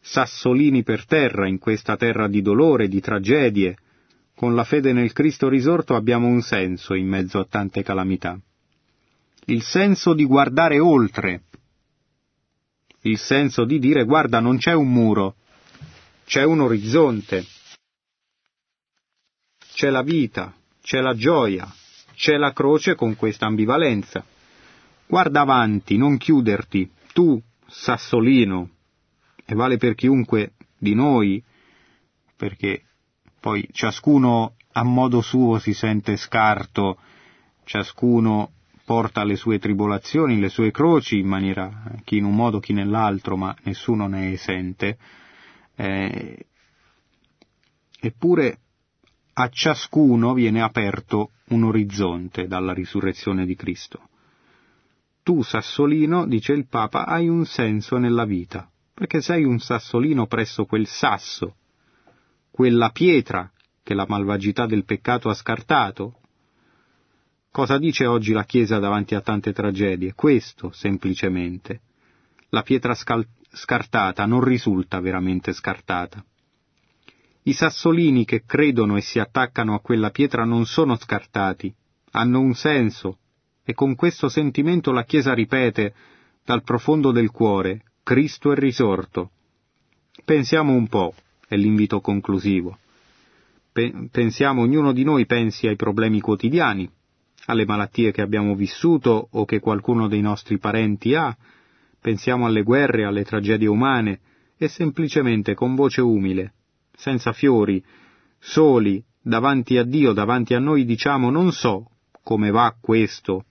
[0.00, 3.76] sassolini per terra in questa terra di dolore, di tragedie,
[4.34, 8.38] con la fede nel Cristo risorto abbiamo un senso in mezzo a tante calamità.
[9.46, 11.42] Il senso di guardare oltre,
[13.02, 15.36] il senso di dire guarda non c'è un muro,
[16.24, 17.44] c'è un orizzonte,
[19.74, 21.72] c'è la vita, c'è la gioia,
[22.14, 24.24] c'è la croce con questa ambivalenza.
[25.06, 27.40] Guarda avanti, non chiuderti, tu,
[27.72, 28.68] Sassolino,
[29.46, 31.42] e vale per chiunque di noi,
[32.36, 32.82] perché
[33.40, 36.98] poi ciascuno a modo suo si sente scarto,
[37.64, 38.52] ciascuno
[38.84, 43.36] porta le sue tribolazioni, le sue croci in maniera, chi in un modo, chi nell'altro,
[43.36, 44.98] ma nessuno ne è esente.
[45.74, 46.46] Eh,
[48.00, 48.58] eppure
[49.32, 54.08] a ciascuno viene aperto un orizzonte dalla risurrezione di Cristo.
[55.22, 60.64] Tu, Sassolino, dice il Papa, hai un senso nella vita, perché sei un sassolino presso
[60.64, 61.56] quel sasso,
[62.50, 63.50] quella pietra
[63.82, 66.18] che la malvagità del peccato ha scartato?
[67.50, 70.14] Cosa dice oggi la Chiesa davanti a tante tragedie?
[70.14, 71.80] Questo, semplicemente.
[72.50, 76.24] La pietra scal- scartata non risulta veramente scartata.
[77.44, 81.74] I sassolini che credono e si attaccano a quella pietra non sono scartati,
[82.12, 83.18] hanno un senso,
[83.64, 85.94] e con questo sentimento la Chiesa ripete,
[86.44, 89.30] dal profondo del cuore, Cristo è risorto.
[90.24, 91.14] Pensiamo un po',
[91.46, 92.78] è l'invito conclusivo.
[94.10, 96.90] Pensiamo, ognuno di noi pensi ai problemi quotidiani,
[97.46, 101.34] alle malattie che abbiamo vissuto o che qualcuno dei nostri parenti ha,
[102.00, 104.20] pensiamo alle guerre, alle tragedie umane,
[104.58, 106.54] e semplicemente con voce umile,
[106.94, 107.82] senza fiori,
[108.38, 111.86] soli, davanti a Dio, davanti a noi diciamo non so
[112.22, 113.46] come va questo,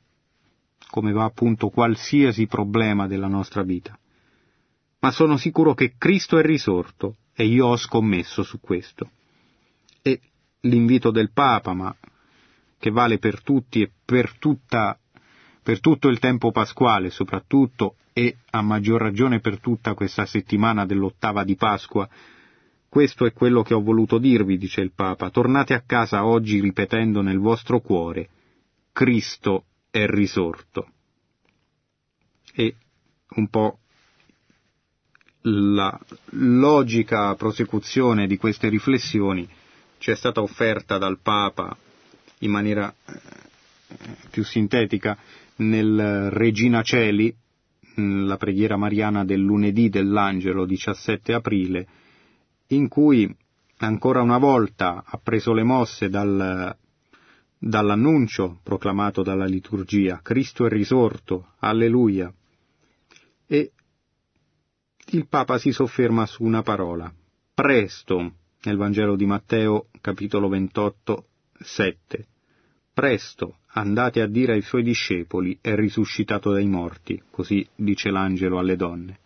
[0.91, 3.97] come va appunto qualsiasi problema della nostra vita,
[4.99, 9.09] ma sono sicuro che Cristo è risorto e io ho scommesso su questo.
[10.03, 10.19] E
[10.61, 11.95] l'invito del Papa, ma
[12.77, 14.95] che vale per tutti e per tutta
[15.63, 21.43] per tutto il tempo pasquale soprattutto e a maggior ragione per tutta questa settimana dell'ottava
[21.43, 22.09] di Pasqua,
[22.89, 25.29] questo è quello che ho voluto dirvi, dice il Papa.
[25.29, 28.27] Tornate a casa oggi ripetendo nel vostro cuore,
[28.91, 30.87] Cristo è risorto.
[32.53, 32.75] E
[33.35, 33.79] un po'
[35.41, 35.99] la
[36.31, 39.47] logica prosecuzione di queste riflessioni
[39.97, 41.75] ci è stata offerta dal Papa
[42.39, 43.19] in maniera eh,
[44.29, 45.17] più sintetica
[45.57, 47.33] nel Regina Celi,
[47.95, 51.87] la preghiera mariana del lunedì dell'angelo 17 aprile,
[52.67, 53.33] in cui
[53.77, 56.75] ancora una volta ha preso le mosse dal,
[57.63, 62.33] dall'annuncio proclamato dalla liturgia, Cristo è risorto, alleluia,
[63.45, 63.71] e
[65.11, 67.13] il Papa si sofferma su una parola,
[67.53, 71.25] presto, nel Vangelo di Matteo, capitolo 28,
[71.59, 72.25] 7.
[72.93, 78.75] Presto andate a dire ai suoi discepoli è risuscitato dai morti, così dice l'angelo alle
[78.75, 79.19] donne.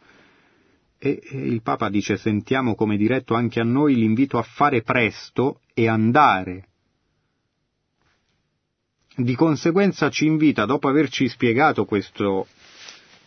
[0.97, 5.87] E il Papa dice sentiamo come diretto anche a noi l'invito a fare presto e
[5.87, 6.67] andare.
[9.17, 12.47] Di conseguenza ci invita, dopo averci spiegato questo,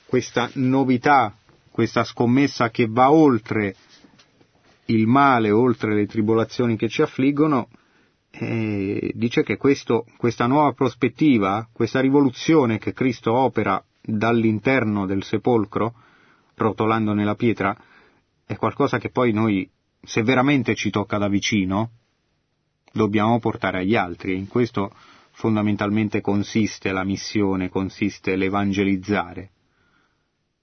[0.04, 1.34] questa novità,
[1.70, 3.74] questa scommessa che va oltre
[4.86, 7.68] il male, oltre le tribolazioni che ci affliggono,
[8.30, 15.94] eh, dice che questo, questa nuova prospettiva, questa rivoluzione che Cristo opera dall'interno del sepolcro,
[16.54, 17.74] rotolando nella pietra,
[18.44, 19.66] è qualcosa che poi noi,
[20.02, 21.90] se veramente ci tocca da vicino,
[22.92, 24.36] dobbiamo portare agli altri.
[24.36, 24.92] In questo
[25.38, 29.50] fondamentalmente consiste la missione, consiste l'evangelizzare.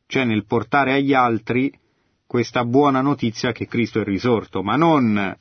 [0.06, 1.72] Cioè nel portare agli altri
[2.28, 5.34] questa buona notizia che Cristo è risorto, ma non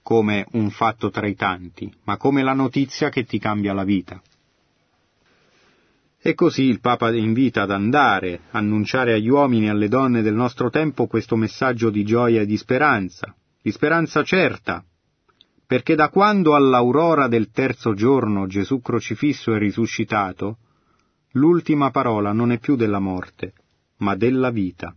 [0.00, 4.22] come un fatto tra i tanti, ma come la notizia che ti cambia la vita.
[6.18, 10.70] E così il Papa invita ad andare, annunciare agli uomini e alle donne del nostro
[10.70, 14.82] tempo questo messaggio di gioia e di speranza, di speranza certa,
[15.72, 20.58] perché da quando all'aurora del terzo giorno Gesù crocifisso è risuscitato,
[21.30, 23.54] l'ultima parola non è più della morte,
[24.00, 24.94] ma della vita.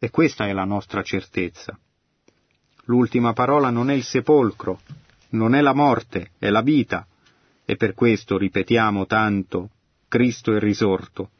[0.00, 1.78] E questa è la nostra certezza.
[2.86, 4.80] L'ultima parola non è il sepolcro,
[5.28, 7.06] non è la morte, è la vita.
[7.64, 9.70] E per questo ripetiamo tanto,
[10.08, 11.30] Cristo è risorto,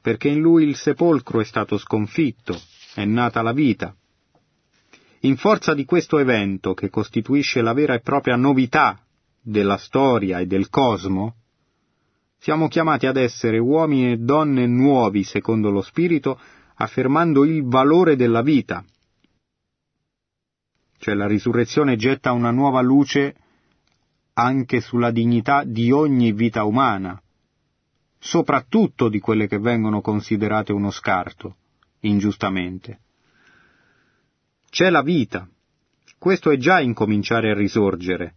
[0.00, 2.60] perché in lui il sepolcro è stato sconfitto,
[2.94, 3.94] è nata la vita.
[5.24, 9.00] In forza di questo evento, che costituisce la vera e propria novità
[9.40, 11.36] della storia e del cosmo,
[12.38, 16.40] siamo chiamati ad essere uomini e donne nuovi secondo lo Spirito,
[16.74, 18.84] affermando il valore della vita,
[20.98, 23.36] cioè la risurrezione getta una nuova luce
[24.34, 27.20] anche sulla dignità di ogni vita umana,
[28.18, 31.56] soprattutto di quelle che vengono considerate uno scarto,
[32.00, 33.01] ingiustamente.
[34.72, 35.46] C'è la vita,
[36.18, 38.36] questo è già incominciare a risorgere.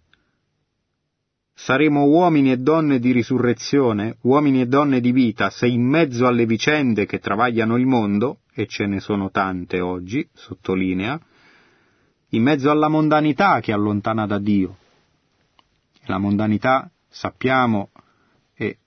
[1.54, 6.46] Saremo uomini e donne di risurrezione, uomini e donne di vita, se in mezzo alle
[6.46, 11.18] vicende che travagliano il mondo, e ce ne sono tante oggi, sottolinea,
[12.32, 14.76] in mezzo alla mondanità che allontana da Dio.
[16.08, 17.92] La mondanità, sappiamo,
[18.56, 18.80] e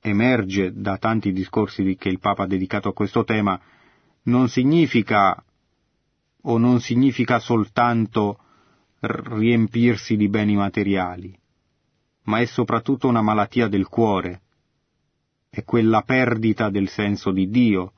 [0.00, 3.60] emerge da tanti discorsi che il Papa ha dedicato a questo tema,
[4.22, 5.42] non significa
[6.42, 8.38] o non significa soltanto
[9.00, 11.36] riempirsi di beni materiali,
[12.24, 14.42] ma è soprattutto una malattia del cuore,
[15.48, 17.92] è quella perdita del senso di Dio,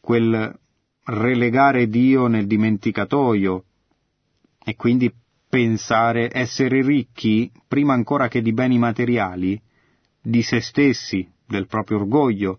[0.00, 0.58] quel
[1.04, 3.64] relegare Dio nel dimenticatoio
[4.64, 5.12] e quindi
[5.48, 9.60] pensare essere ricchi, prima ancora che di beni materiali,
[10.20, 12.58] di se stessi, del proprio orgoglio,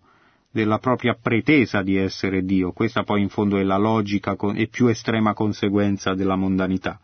[0.52, 2.72] della propria pretesa di essere Dio.
[2.72, 7.00] Questa poi in fondo è la logica e più estrema conseguenza della mondanità.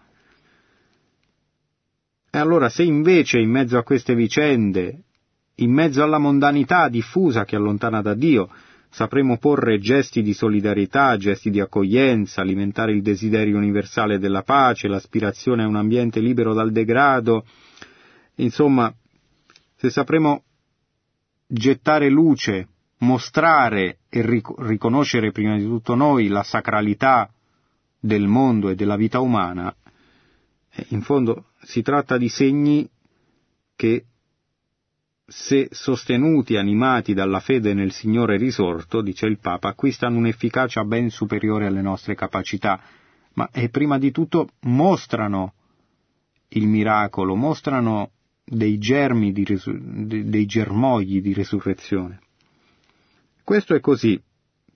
[2.32, 5.04] E allora se invece in mezzo a queste vicende,
[5.58, 8.50] in mezzo alla mondanità diffusa che allontana da Dio,
[8.90, 15.64] sapremo porre gesti di solidarietà, gesti di accoglienza, alimentare il desiderio universale della pace, l'aspirazione
[15.64, 17.46] a un ambiente libero dal degrado,
[18.36, 18.92] insomma,
[19.76, 20.44] se sapremo
[21.48, 22.68] gettare luce,
[23.00, 27.30] mostrare e riconoscere prima di tutto noi la sacralità
[28.00, 29.74] del mondo e della vita umana,
[30.72, 32.90] eh, in fondo si tratta di segni
[33.76, 34.06] che
[35.26, 41.66] se sostenuti animati dalla fede nel Signore risorto, dice il Papa, acquistano un'efficacia ben superiore
[41.66, 42.82] alle nostre capacità,
[43.34, 45.54] ma e prima di tutto mostrano
[46.50, 48.12] il miracolo, mostrano
[48.44, 52.20] dei germi, di risu- dei germogli di risurrezione.
[53.44, 54.22] Questo è così,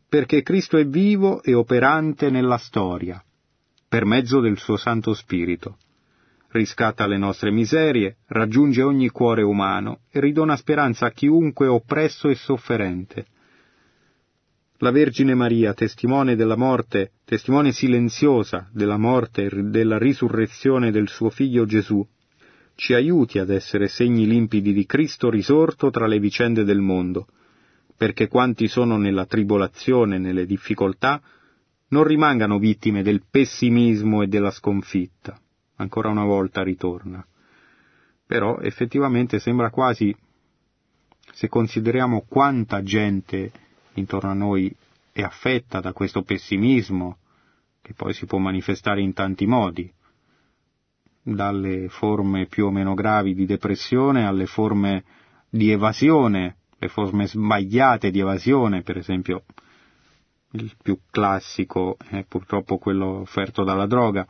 [0.10, 3.24] perché Cristo è vivo e operante nella storia,
[3.88, 5.78] per mezzo del suo Santo Spirito
[6.58, 12.36] riscatta le nostre miserie, raggiunge ogni cuore umano e ridona speranza a chiunque oppresso e
[12.36, 13.26] sofferente.
[14.80, 21.30] La Vergine Maria, testimone della morte, testimone silenziosa della morte e della risurrezione del suo
[21.30, 22.06] figlio Gesù,
[22.76, 27.28] ci aiuti ad essere segni limpidi di Cristo risorto tra le vicende del mondo,
[27.98, 31.22] perché quanti sono nella tribolazione nelle difficoltà
[31.90, 35.40] non rimangano vittime del pessimismo e della sconfitta
[35.78, 37.26] ancora una volta ritorna.
[38.26, 40.16] Però effettivamente sembra quasi,
[41.32, 43.52] se consideriamo quanta gente
[43.94, 44.74] intorno a noi
[45.12, 47.18] è affetta da questo pessimismo,
[47.82, 49.92] che poi si può manifestare in tanti modi,
[51.24, 55.04] dalle forme più o meno gravi di depressione alle forme
[55.50, 59.44] di evasione, le forme sbagliate di evasione, per esempio
[60.52, 64.28] il più classico è purtroppo quello offerto dalla droga,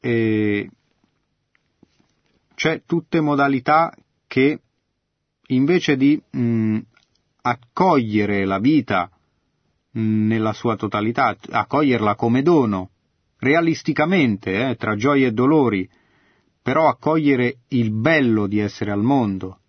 [0.00, 0.70] e
[2.54, 3.92] c'è tutte modalità
[4.26, 4.60] che
[5.48, 6.78] invece di mh,
[7.42, 9.10] accogliere la vita
[9.90, 12.90] mh, nella sua totalità, accoglierla come dono,
[13.38, 15.88] realisticamente, eh, tra gioie e dolori,
[16.62, 19.60] però accogliere il bello di essere al mondo,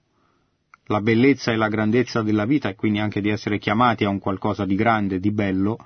[0.90, 4.18] la bellezza e la grandezza della vita e quindi anche di essere chiamati a un
[4.18, 5.78] qualcosa di grande, di bello,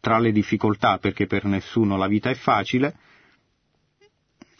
[0.00, 2.96] tra le difficoltà perché per nessuno la vita è facile,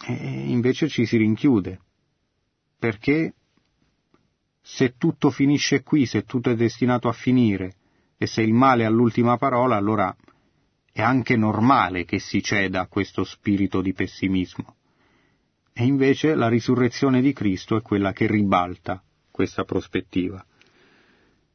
[0.07, 0.15] e
[0.47, 1.81] invece ci si rinchiude,
[2.79, 3.35] perché
[4.63, 7.77] se tutto finisce qui, se tutto è destinato a finire,
[8.17, 10.15] E se il male ha l'ultima parola, allora
[10.93, 14.77] è anche normale che si ceda a questo spirito di pessimismo.
[15.77, 20.45] E invece la risurrezione di Cristo è quella che ribalta questa prospettiva.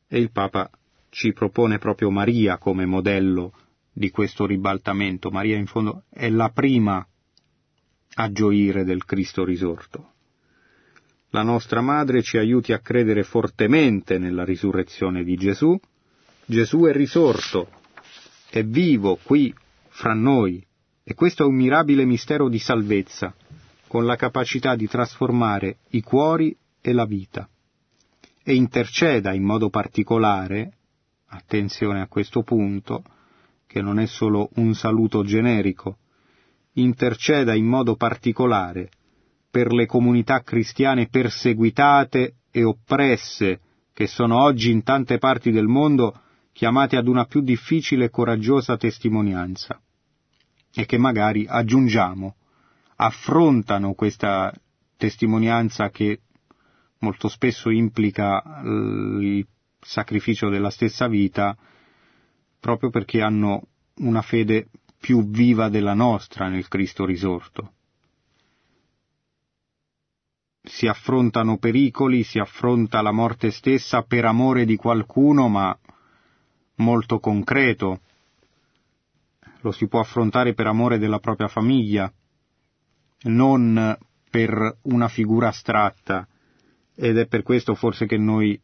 [0.10, 0.70] E il Papa
[1.10, 3.54] ci propone proprio Maria come modello
[3.94, 5.30] di questo ribaltamento.
[5.30, 7.08] Maria in fondo è la prima
[8.16, 10.12] a gioire del Cristo risorto.
[11.30, 15.80] La nostra Madre ci aiuti a credere fortemente nella risurrezione di Gesù.
[16.46, 17.70] Gesù è risorto,
[18.50, 19.54] è vivo qui
[19.88, 20.66] fra noi
[21.04, 23.34] e questo è un mirabile mistero di salvezza,
[23.90, 27.50] con la capacità di trasformare i cuori e la vita.
[28.44, 30.74] E interceda in modo particolare,
[31.30, 33.04] attenzione a questo punto,
[33.66, 35.98] che non è solo un saluto generico,
[36.74, 38.92] interceda in modo particolare
[39.50, 43.60] per le comunità cristiane perseguitate e oppresse
[43.92, 46.22] che sono oggi in tante parti del mondo
[46.54, 49.82] chiamate ad una più difficile e coraggiosa testimonianza
[50.76, 52.36] e che magari aggiungiamo
[53.02, 54.54] affrontano questa
[54.98, 56.22] testimonianza che
[57.00, 59.48] molto spesso implica il
[59.80, 61.56] sacrificio della stessa vita
[62.60, 63.68] proprio perché hanno
[64.00, 64.68] una fede
[65.00, 67.74] più viva della nostra nel Cristo risorto.
[70.62, 75.78] Si affrontano pericoli, si affronta la morte stessa per amore di qualcuno, ma
[76.76, 78.02] molto concreto.
[79.62, 82.12] Lo si può affrontare per amore della propria famiglia,
[83.24, 83.98] non
[84.30, 86.28] per una figura astratta,
[86.96, 88.60] ed è per questo forse che noi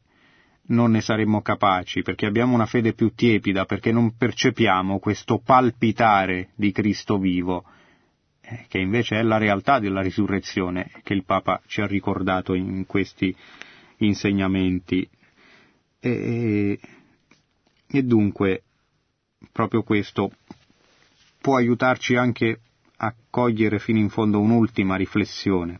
[0.68, 6.49] non ne saremmo capaci, perché abbiamo una fede più tiepida, perché non percepiamo questo palpitare
[6.56, 7.66] di Cristo vivo,
[8.41, 12.86] eh, che invece è la realtà della risurrezione che il Papa ci ha ricordato in
[12.86, 13.36] questi
[13.97, 15.08] insegnamenti.
[15.99, 16.80] E,
[17.88, 18.64] e dunque
[19.51, 20.32] proprio questo
[21.39, 22.60] può aiutarci anche
[22.98, 25.80] a cogliere fino in fondo un'ultima riflessione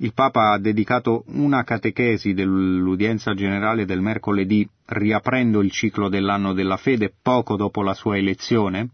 [0.00, 6.76] il Papa ha dedicato una catechesi dell'udienza generale del mercoledì, riaprendo il ciclo dell'anno della
[6.76, 8.90] fede poco dopo la sua elezione.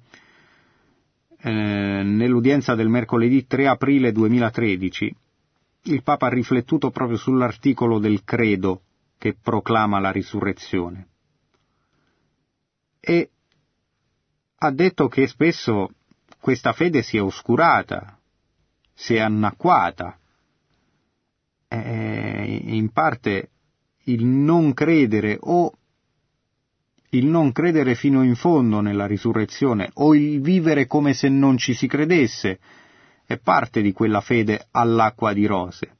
[1.40, 5.14] Eh, nell'udienza del mercoledì 3 aprile 2013,
[5.82, 8.80] il Papa ha riflettuto proprio sull'articolo del credo
[9.18, 11.08] che proclama la risurrezione.
[12.98, 13.28] E
[14.56, 15.90] ha detto che spesso
[16.44, 18.18] questa fede si è oscurata,
[18.92, 20.18] si è annacquata,
[21.68, 23.48] eh, in parte
[24.02, 25.72] il non credere o
[27.12, 31.72] il non credere fino in fondo nella risurrezione o il vivere come se non ci
[31.72, 32.58] si credesse
[33.24, 35.96] è parte di quella fede all'acqua di rose.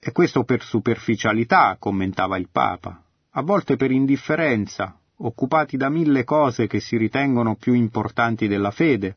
[0.00, 6.66] E questo per superficialità, commentava il Papa, a volte per indifferenza, occupati da mille cose
[6.66, 9.16] che si ritengono più importanti della fede,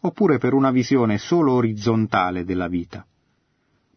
[0.00, 3.06] oppure per una visione solo orizzontale della vita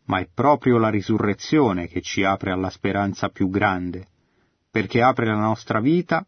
[0.07, 4.07] ma è proprio la risurrezione che ci apre alla speranza più grande,
[4.71, 6.25] perché apre la nostra vita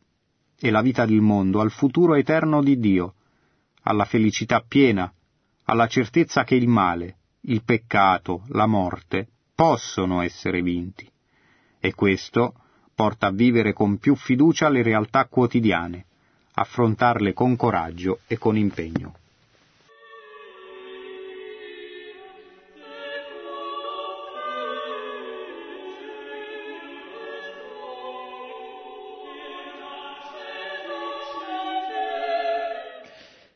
[0.58, 3.16] e la vita del mondo al futuro eterno di Dio,
[3.84, 5.12] alla felicità piena,
[5.64, 11.10] alla certezza che il male, il peccato, la morte possono essere vinti.
[11.80, 12.56] E questo
[13.00, 16.04] porta a vivere con più fiducia le realtà quotidiane,
[16.56, 19.14] affrontarle con coraggio e con impegno.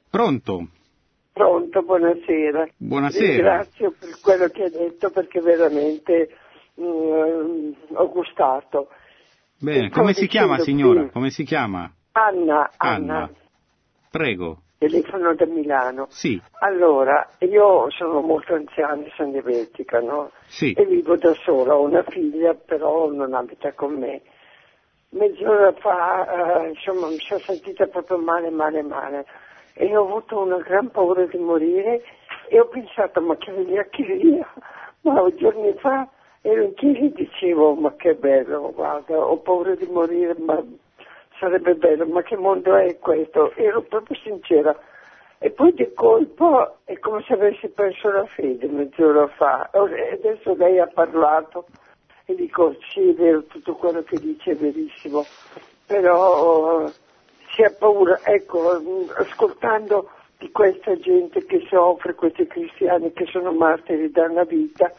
[0.09, 0.67] Pronto?
[1.33, 2.69] Pronto, buonasera.
[2.77, 3.27] Buonasera.
[3.27, 6.29] Ringrazio per quello che ha detto perché veramente
[6.79, 8.87] mm, ho gustato.
[9.63, 11.03] Bene, come si chiama signora?
[11.03, 11.11] Qui.
[11.11, 11.89] Come si chiama?
[12.11, 13.15] Anna, Anna.
[13.15, 13.29] Anna.
[14.11, 14.63] Prego.
[14.77, 16.07] Telefono da Milano.
[16.09, 16.39] Sì.
[16.59, 20.31] Allora, io sono molto anziana, sono diabetica, no?
[20.47, 20.73] Sì.
[20.73, 24.21] E vivo da sola, ho una figlia, però non abita con me.
[25.11, 29.25] Mezz'ora fa, eh, insomma, mi sono sentita proprio male, male, male
[29.75, 32.03] e ho avuto una gran paura di morire
[32.49, 34.47] e ho pensato ma che via,
[35.01, 36.07] ma giorni fa
[36.45, 40.61] ero in chiesa e dicevo ma che bello, guarda, ho paura di morire, ma
[41.39, 43.53] sarebbe bello, ma che mondo è questo?
[43.55, 44.77] Ero proprio sincera.
[45.39, 49.69] E poi di colpo è come se avessi perso la fede mezz'ora fa.
[49.71, 51.65] E adesso lei ha parlato
[52.25, 55.25] e dico sì è vero, tutto quello che dice è verissimo,
[55.85, 56.87] però
[57.53, 58.81] si ha paura, ecco,
[59.17, 64.91] ascoltando di questa gente che soffre, questi cristiani che sono martiri dalla vita,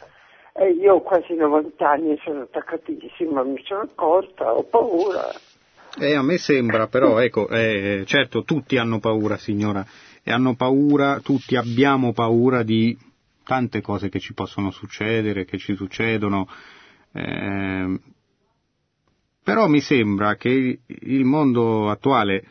[0.56, 5.32] eh, io ho quasi 90 anni e sono attaccatissima, mi sono accorta, ho paura.
[5.98, 9.84] Eh, a me sembra, però, ecco, eh, certo, tutti hanno paura, signora,
[10.22, 12.96] e hanno paura, tutti abbiamo paura di
[13.44, 16.48] tante cose che ci possono succedere, che ci succedono,
[17.12, 17.98] eh,
[19.42, 22.44] però mi sembra che il mondo attuale,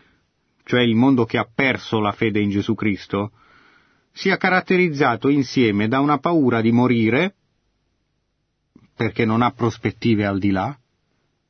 [0.65, 3.31] cioè il mondo che ha perso la fede in Gesù Cristo,
[4.11, 7.35] sia caratterizzato insieme da una paura di morire,
[8.95, 10.77] perché non ha prospettive al di là,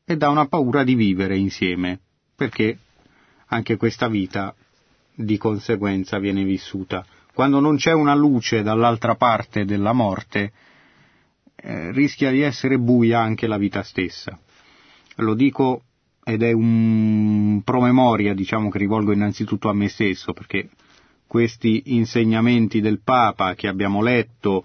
[0.06, 2.00] e da una paura di vivere insieme,
[2.36, 2.78] perché
[3.48, 4.54] anche questa vita
[5.16, 7.06] di conseguenza viene vissuta.
[7.34, 10.52] Quando non c'è una luce dall'altra parte della morte,
[11.56, 14.38] eh, rischia di essere buia anche la vita stessa.
[15.18, 15.84] Lo dico
[16.24, 20.70] ed è un promemoria, diciamo, che rivolgo innanzitutto a me stesso, perché
[21.28, 24.64] questi insegnamenti del Papa che abbiamo letto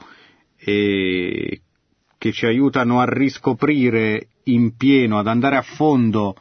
[0.56, 1.62] e
[2.18, 6.34] che ci aiutano a riscoprire in pieno, ad andare a fondo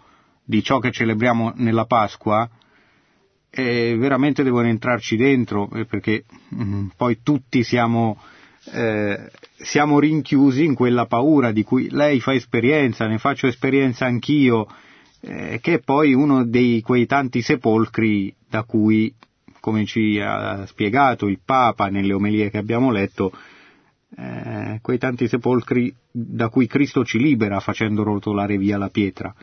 [0.43, 2.49] di ciò che celebriamo nella Pasqua,
[3.49, 6.25] eh, veramente devono entrarci dentro, eh, perché
[6.55, 8.19] mm, poi tutti siamo,
[8.71, 14.67] eh, siamo rinchiusi in quella paura di cui lei fa esperienza, ne faccio esperienza anch'io,
[15.21, 19.13] eh, che è poi uno dei quei tanti sepolcri da cui,
[19.59, 23.31] come ci ha spiegato il Papa nelle omelie che abbiamo letto,
[24.15, 29.33] eh, quei tanti sepolcri da cui Cristo ci libera facendo rotolare via la pietra.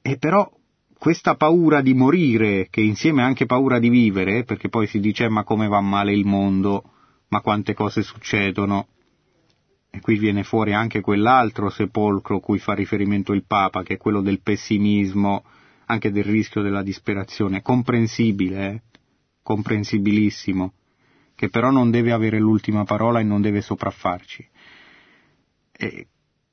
[0.00, 0.50] E però
[0.98, 5.28] questa paura di morire, che insieme è anche paura di vivere, perché poi si dice
[5.28, 6.84] ma come va male il mondo,
[7.28, 8.88] ma quante cose succedono,
[9.90, 14.20] e qui viene fuori anche quell'altro sepolcro cui fa riferimento il Papa, che è quello
[14.20, 15.44] del pessimismo,
[15.86, 18.82] anche del rischio della disperazione, comprensibile, eh?
[19.42, 20.72] comprensibilissimo
[21.42, 24.48] che però non deve avere l'ultima parola e non deve sopraffarci.
[25.72, 26.06] E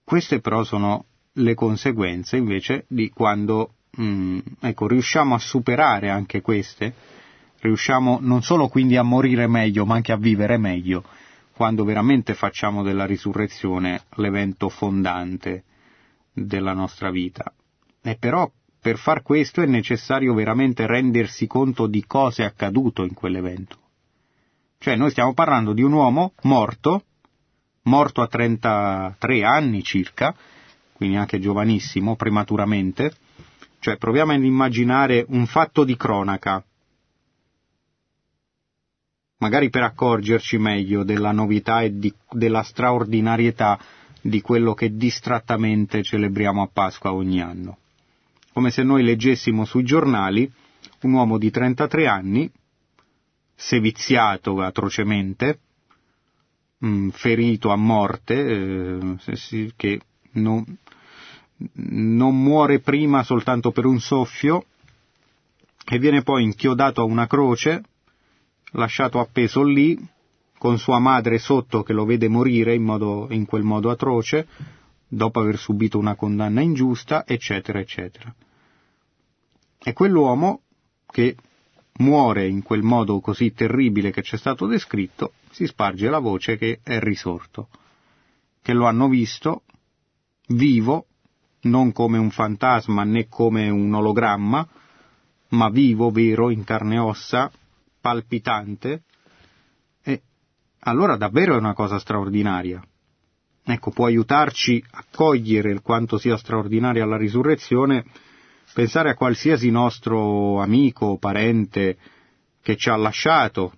[0.03, 6.91] queste però sono le conseguenze invece di quando mm, ecco, riusciamo a superare anche queste,
[7.59, 11.03] riusciamo non solo quindi a morire meglio ma anche a vivere meglio,
[11.53, 15.65] quando veramente facciamo della risurrezione l'evento fondante
[16.33, 17.53] della nostra vita.
[18.01, 23.13] E però per far questo è necessario veramente rendersi conto di cosa è accaduto in
[23.13, 23.78] quell'evento.
[24.81, 27.03] Cioè noi stiamo parlando di un uomo morto,
[27.83, 30.33] morto a 33 anni circa,
[30.93, 33.11] quindi anche giovanissimo, prematuramente,
[33.79, 36.63] cioè proviamo ad immaginare un fatto di cronaca,
[39.39, 43.77] magari per accorgerci meglio della novità e di, della straordinarietà
[44.21, 47.79] di quello che distrattamente celebriamo a Pasqua ogni anno.
[48.53, 50.49] Come se noi leggessimo sui giornali
[51.01, 52.49] un uomo di 33 anni
[53.59, 55.59] seviziato atrocemente,
[56.77, 59.99] mh, mm, ferito a morte, eh, che
[60.33, 60.63] non,
[61.73, 64.63] non muore prima soltanto per un soffio
[65.85, 67.83] e viene poi inchiodato a una croce,
[68.71, 69.99] lasciato appeso lì,
[70.57, 74.47] con sua madre sotto che lo vede morire in, modo, in quel modo atroce,
[75.05, 78.33] dopo aver subito una condanna ingiusta, eccetera, eccetera.
[79.81, 80.61] E quell'uomo
[81.07, 81.35] che
[81.99, 86.57] muore in quel modo così terribile che ci è stato descritto, si sparge la voce
[86.57, 87.69] che è risorto,
[88.61, 89.63] che lo hanno visto
[90.49, 91.05] vivo,
[91.61, 94.67] non come un fantasma né come un ologramma,
[95.49, 97.51] ma vivo, vero, in carne e ossa,
[97.99, 99.03] palpitante,
[100.03, 100.21] e
[100.79, 102.81] allora davvero è una cosa straordinaria.
[103.63, 108.05] Ecco, può aiutarci a cogliere quanto sia straordinaria la risurrezione
[108.73, 111.97] pensare a qualsiasi nostro amico o parente
[112.61, 113.73] che ci ha lasciato,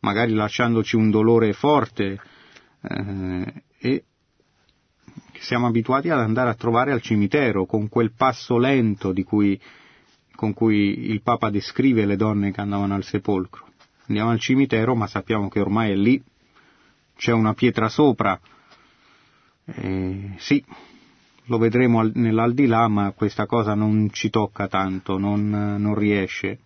[0.00, 2.20] magari lasciandoci un dolore forte,
[2.82, 4.04] eh, e
[5.40, 9.58] siamo abituati ad andare a trovare al cimitero con quel passo lento cui,
[10.34, 13.66] con cui il Papa descrive le donne che andavano al sepolcro.
[14.06, 16.22] Andiamo al cimitero, ma sappiamo che ormai è lì,
[17.16, 18.38] c'è una pietra sopra.
[19.64, 20.64] Eh, sì,
[21.48, 26.60] lo vedremo nell'aldilà, ma questa cosa non ci tocca tanto, non, non riesce.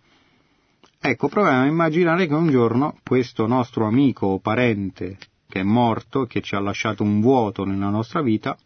[0.99, 5.17] Ecco, proviamo a immaginare che un giorno questo nostro amico o parente
[5.53, 8.57] che è morto, che ci ha lasciato un vuoto nella nostra vita,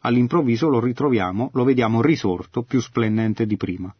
[0.00, 3.94] all'improvviso lo ritroviamo, lo vediamo risorto, più splendente di prima.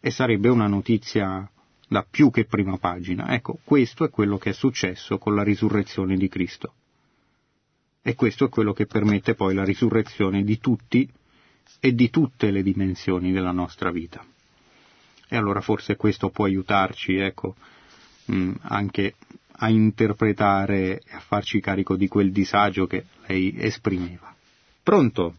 [0.00, 1.46] E sarebbe una notizia
[1.86, 3.34] da più che prima pagina.
[3.34, 6.72] Ecco, questo è quello che è successo con la risurrezione di Cristo.
[8.08, 11.06] E questo è quello che permette poi la risurrezione di tutti
[11.78, 14.24] e di tutte le dimensioni della nostra vita.
[15.28, 17.54] E allora forse questo può aiutarci, ecco,
[18.32, 19.12] mm, anche
[19.58, 24.34] a interpretare e a farci carico di quel disagio che lei esprimeva.
[24.82, 25.34] Pronto?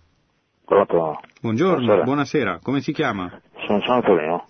[0.64, 1.22] Pronto?
[1.42, 2.04] Buongiorno, buonasera.
[2.04, 2.60] buonasera.
[2.62, 3.42] Come si chiama?
[3.66, 4.46] sono, sono problema.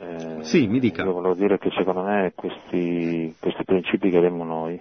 [0.00, 1.02] Eh, sì, mi dica.
[1.02, 4.78] Io volevo dire che secondo me questi, questi principi che abbiamo noi,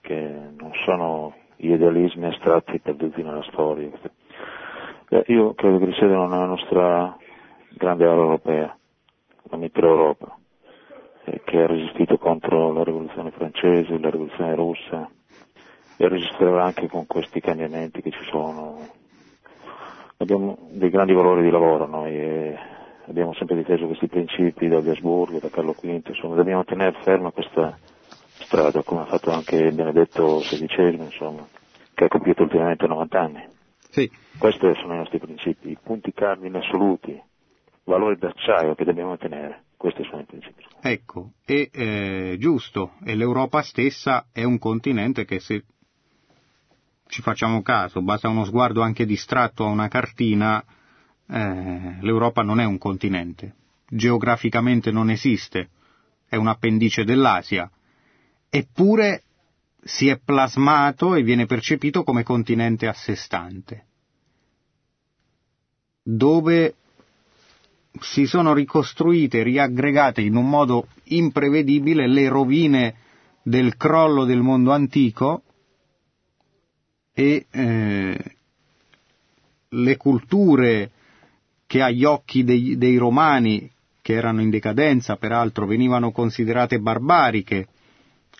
[0.00, 0.16] che
[0.58, 3.90] non sono gli idealismi astratti perduti nella storia,
[5.10, 7.16] eh, io credo che risiedono nella nostra
[7.70, 8.78] grande area europea,
[9.50, 10.36] la Mitteleuropa,
[11.24, 15.10] eh, che ha resistito contro la rivoluzione francese, la rivoluzione russa,
[15.96, 18.78] e resisterà anche con questi cambiamenti che ci sono.
[20.18, 22.58] Abbiamo dei grandi valori di lavoro noi e
[23.08, 27.76] abbiamo sempre difeso questi principi da Gasburgo, da Carlo V, insomma dobbiamo tenere ferma questa
[28.44, 31.46] strada come ha fatto anche Benedetto XVI, insomma,
[31.94, 33.48] che ha compiuto ultimamente 90 anni.
[33.90, 34.10] Sì.
[34.38, 37.20] Questi sono i nostri principi, i punti cardine assoluti,
[37.84, 39.64] valori d'acciaio che dobbiamo tenere.
[39.76, 40.64] Questi sono i principi.
[40.80, 45.64] Ecco, è eh, giusto, e l'Europa stessa è un continente che se
[47.06, 50.62] ci facciamo caso, basta uno sguardo anche distratto a una cartina,
[51.28, 53.54] eh, l'Europa non è un continente,
[53.88, 55.70] geograficamente non esiste,
[56.28, 57.70] è un appendice dell'Asia,
[58.50, 59.22] eppure
[59.82, 63.84] si è plasmato e viene percepito come continente a sé stante,
[66.02, 66.74] dove
[68.00, 72.94] si sono ricostruite, riaggregate in un modo imprevedibile le rovine
[73.42, 75.42] del crollo del mondo antico
[77.12, 78.36] e eh,
[79.70, 80.90] le culture
[81.66, 83.70] che agli occhi dei, dei romani,
[84.00, 87.68] che erano in decadenza peraltro, venivano considerate barbariche,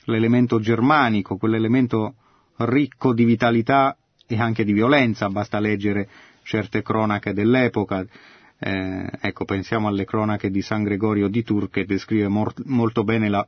[0.09, 2.15] l'elemento germanico, quell'elemento
[2.57, 3.97] ricco di vitalità
[4.27, 6.09] e anche di violenza, basta leggere
[6.43, 8.05] certe cronache dell'epoca.
[8.61, 13.29] Eh, ecco, pensiamo alle cronache di San Gregorio di Tours che descrive mor- molto bene
[13.29, 13.47] la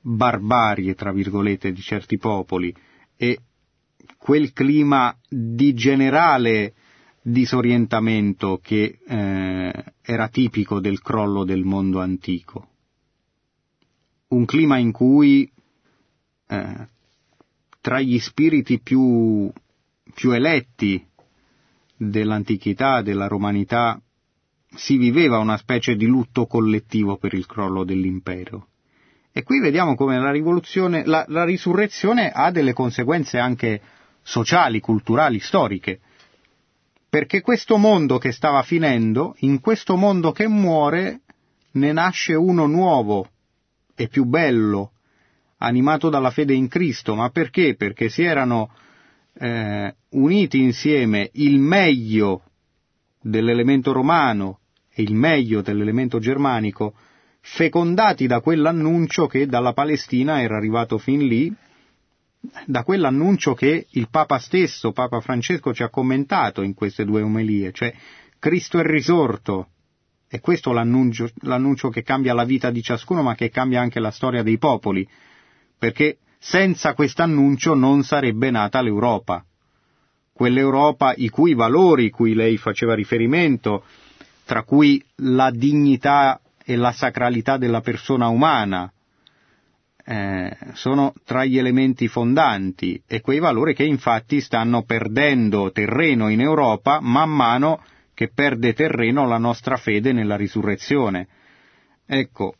[0.00, 2.74] barbarie, tra virgolette, di certi popoli
[3.16, 3.38] e
[4.16, 6.74] quel clima di generale
[7.22, 12.68] disorientamento che eh, era tipico del crollo del mondo antico.
[14.28, 15.50] Un clima in cui
[16.50, 16.88] eh,
[17.80, 19.50] tra gli spiriti più,
[20.12, 21.04] più eletti
[21.96, 24.00] dell'antichità, della romanità,
[24.74, 28.66] si viveva una specie di lutto collettivo per il crollo dell'impero.
[29.32, 33.80] E qui vediamo come la rivoluzione, la, la risurrezione ha delle conseguenze anche
[34.22, 36.00] sociali, culturali, storiche.
[37.08, 41.20] Perché questo mondo che stava finendo, in questo mondo che muore,
[41.72, 43.28] ne nasce uno nuovo
[43.94, 44.92] e più bello,
[45.60, 47.14] animato dalla fede in Cristo.
[47.14, 47.74] Ma perché?
[47.74, 48.70] Perché si erano
[49.34, 52.42] eh, uniti insieme il meglio
[53.20, 54.60] dell'elemento romano
[54.92, 56.94] e il meglio dell'elemento germanico,
[57.40, 61.52] fecondati da quell'annuncio che dalla Palestina era arrivato fin lì,
[62.64, 67.72] da quell'annuncio che il Papa stesso, Papa Francesco, ci ha commentato in queste due omelie,
[67.72, 67.94] cioè
[68.38, 69.68] Cristo è risorto.
[70.32, 74.12] E questo l'annuncio, l'annuncio che cambia la vita di ciascuno, ma che cambia anche la
[74.12, 75.06] storia dei popoli,
[75.80, 79.42] perché senza quest'annuncio non sarebbe nata l'Europa.
[80.30, 83.84] Quell'Europa i cui valori, cui lei faceva riferimento,
[84.44, 88.92] tra cui la dignità e la sacralità della persona umana,
[90.04, 96.40] eh, sono tra gli elementi fondanti e quei valori che infatti stanno perdendo terreno in
[96.40, 101.26] Europa man mano che perde terreno la nostra fede nella risurrezione.
[102.04, 102.54] Ecco,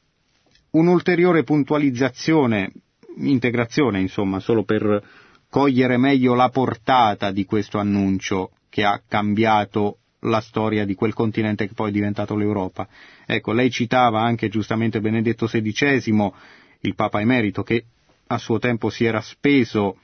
[0.70, 2.72] un'ulteriore puntualizzazione,
[3.16, 5.02] integrazione insomma, solo per
[5.48, 11.66] cogliere meglio la portata di questo annuncio che ha cambiato la storia di quel continente
[11.66, 12.86] che poi è diventato l'Europa.
[13.26, 16.32] Ecco, lei citava anche giustamente Benedetto XVI,
[16.80, 17.84] il Papa emerito, che
[18.26, 19.96] a suo tempo si era speso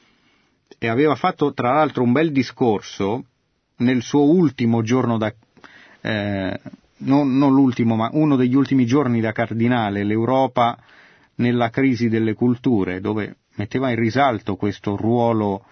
[0.78, 3.24] e aveva fatto tra l'altro un bel discorso
[3.76, 5.32] nel suo ultimo giorno da,
[6.00, 6.60] eh,
[6.98, 10.76] non, non l'ultimo, ma uno degli ultimi giorni da cardinale, l'Europa
[11.36, 15.64] nella crisi delle culture, dove metteva in risalto questo ruolo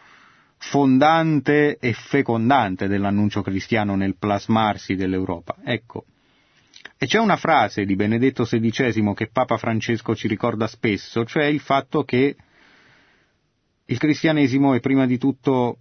[0.57, 5.57] fondante e fecondante dell'annuncio cristiano nel plasmarsi dell'Europa.
[5.63, 6.07] Ecco.
[6.97, 11.61] E c'è una frase di Benedetto XVI che Papa Francesco ci ricorda spesso, cioè il
[11.61, 12.37] fatto che
[13.87, 15.79] il cristianesimo è prima di tutto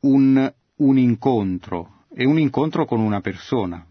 [0.00, 3.84] un, un incontro, e un incontro con una persona,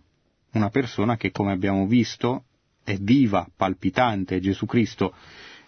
[0.54, 2.46] una persona che come abbiamo visto
[2.90, 5.14] è viva, palpitante, Gesù Cristo.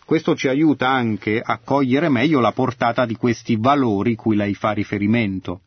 [0.04, 4.72] Questo ci aiuta anche a cogliere meglio la portata di questi valori cui lei fa
[4.72, 5.62] riferimento.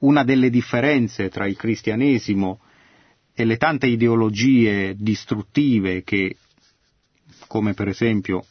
[0.00, 2.60] Una delle differenze tra il cristianesimo
[3.34, 6.36] e le tante ideologie distruttive che,
[7.46, 8.44] come per esempio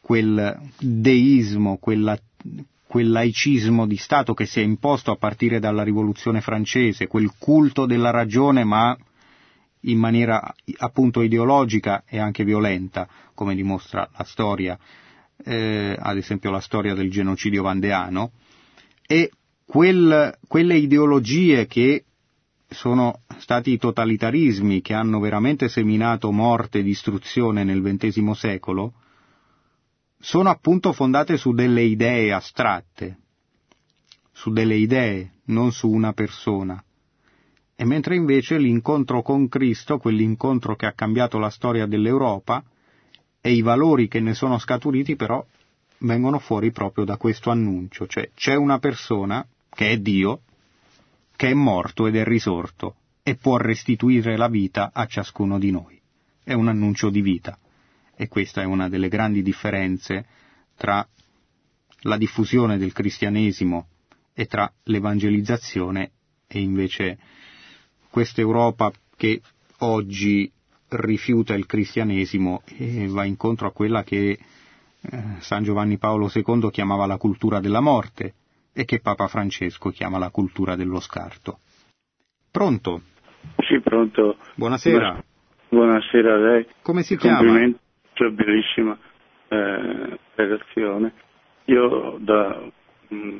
[0.00, 2.18] quel deismo, quella,
[2.86, 7.86] quel laicismo di Stato che si è imposto a partire dalla rivoluzione francese, quel culto
[7.86, 8.96] della ragione ma
[9.82, 14.78] in maniera appunto ideologica e anche violenta, come dimostra la storia,
[15.44, 18.32] eh, ad esempio la storia del genocidio vandeano,
[19.06, 19.30] e
[19.64, 22.04] quel, quelle ideologie che
[22.70, 28.94] sono stati i totalitarismi che hanno veramente seminato morte e distruzione nel XX secolo,
[30.20, 33.18] sono appunto fondate su delle idee astratte,
[34.32, 36.82] su delle idee, non su una persona.
[37.80, 42.64] E mentre invece l'incontro con Cristo, quell'incontro che ha cambiato la storia dell'Europa,
[43.40, 45.46] e i valori che ne sono scaturiti però
[45.98, 50.40] vengono fuori proprio da questo annuncio, cioè c'è una persona, che è Dio,
[51.36, 56.00] che è morto ed è risorto e può restituire la vita a ciascuno di noi.
[56.42, 57.56] È un annuncio di vita
[58.16, 60.26] e questa è una delle grandi differenze
[60.76, 61.06] tra
[62.00, 63.86] la diffusione del cristianesimo
[64.34, 66.10] e tra l'evangelizzazione
[66.48, 67.18] e invece
[68.10, 69.40] questa Europa che
[69.78, 70.50] oggi
[70.90, 74.38] rifiuta il cristianesimo e va incontro a quella che
[75.00, 78.34] eh, San Giovanni Paolo II chiamava la cultura della morte
[78.72, 81.58] e che Papa Francesco chiama la cultura dello scarto.
[82.50, 83.02] Pronto?
[83.66, 84.36] Sì, pronto.
[84.54, 85.22] Buonasera.
[85.68, 86.66] Buonasera a lei.
[86.82, 87.38] Come si chiama?
[87.38, 87.78] Complimenti
[88.14, 88.98] sua bellissima
[89.48, 91.12] eh, relazione.
[91.66, 92.62] Io da
[93.08, 93.38] mh,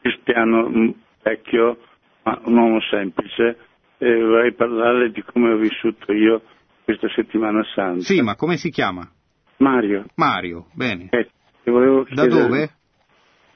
[0.00, 1.78] cristiano mh, vecchio,
[2.24, 3.58] ma un uomo semplice,
[4.04, 6.42] eh, vorrei parlarle di come ho vissuto io
[6.84, 8.02] questa settimana santa.
[8.02, 9.10] Sì, ma come si chiama?
[9.56, 10.04] Mario.
[10.16, 11.08] Mario, bene.
[11.10, 11.28] Eh,
[11.64, 12.70] da dove?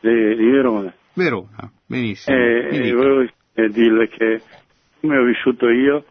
[0.00, 0.94] Di, di, Verona.
[1.12, 2.34] Verona, benissimo.
[2.34, 4.40] Eh, e volevo dirle che
[5.00, 6.04] come ho vissuto io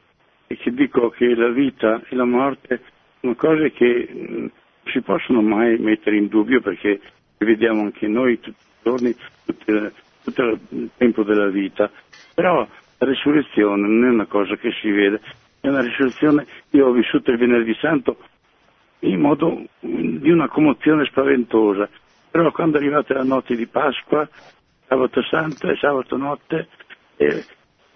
[0.45, 2.81] e che dico che la vita e la morte
[3.21, 4.51] sono cose che non
[4.91, 7.01] si possono mai mettere in dubbio perché
[7.39, 9.15] vediamo anche noi tutti i giorni,
[9.45, 9.91] tutto,
[10.23, 11.89] tutto il tempo della vita.
[12.35, 12.67] Però
[12.97, 15.21] la risurrezione non è una cosa che si vede,
[15.59, 18.17] è una risurrezione, io ho vissuto il venerdì santo
[18.99, 21.87] in modo di una commozione spaventosa,
[22.31, 24.27] però quando è arrivata la notte di Pasqua,
[24.87, 26.67] sabato santo e sabato notte,
[27.17, 27.45] eh,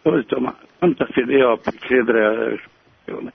[0.04, 3.34] ho detto ma quanta fede ho per credere alla risurrezione?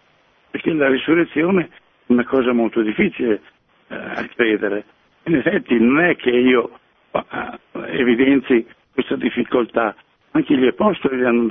[0.50, 1.68] Perché la risurrezione è
[2.06, 3.40] una cosa molto difficile
[3.88, 4.84] eh, a credere.
[5.24, 6.78] In effetti non è che io
[7.12, 7.58] eh,
[7.98, 9.94] evidenzi questa difficoltà,
[10.36, 11.48] anche gli apostoli hanno,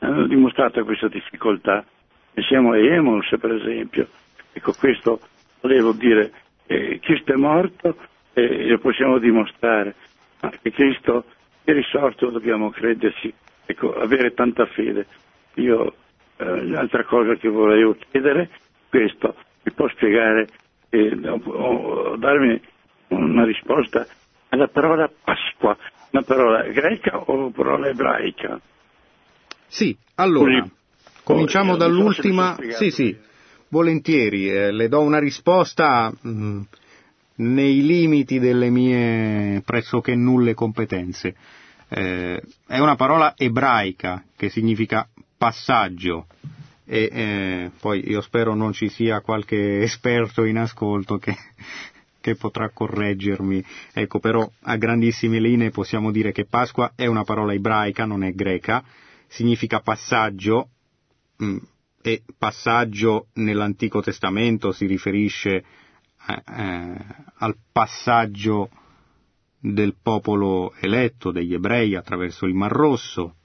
[0.00, 1.84] hanno dimostrato questa difficoltà.
[2.32, 4.06] Pensiamo a Emos, per esempio.
[4.52, 5.20] Ecco, questo
[5.60, 6.32] volevo dire.
[6.66, 7.96] Eh, Cristo è morto
[8.34, 9.94] e lo possiamo dimostrare,
[10.40, 11.24] ma che Cristo
[11.64, 13.32] è risorto dobbiamo crederci,
[13.64, 15.06] ecco, avere tanta fede.
[15.54, 15.94] Io,
[16.36, 18.50] eh, l'altra cosa che volevo chiedere,
[18.88, 20.46] questo, mi può spiegare,
[20.90, 22.60] eh, o, o darmi
[23.08, 24.06] una risposta
[24.50, 25.76] alla parola Pasqua,
[26.10, 28.60] una parola greca o parola ebraica?
[29.66, 30.72] Sì, allora, Così,
[31.22, 32.56] cominciamo poi, dall'ultima.
[32.70, 33.16] Sì, sì,
[33.68, 36.60] volentieri, eh, le do una risposta mh, mm,
[37.36, 41.34] nei limiti delle mie pressoché nulle competenze.
[41.90, 46.26] Eh, è una parola ebraica che significa passaggio
[46.84, 51.36] e eh, poi io spero non ci sia qualche esperto in ascolto che,
[52.20, 53.64] che potrà correggermi.
[53.92, 58.32] Ecco, però a grandissime linee possiamo dire che Pasqua è una parola ebraica, non è
[58.32, 58.84] greca,
[59.26, 60.68] significa passaggio,
[61.42, 61.56] mm,
[62.02, 65.50] e passaggio nell'Antico Testamento si riferisce
[66.26, 66.96] eh, eh,
[67.38, 68.70] al passaggio
[69.60, 73.36] del popolo eletto, degli ebrei, attraverso il Mar Rosso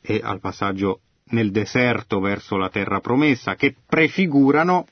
[0.00, 1.00] e al passaggio
[1.30, 4.86] nel deserto verso la terra promessa, che prefigurano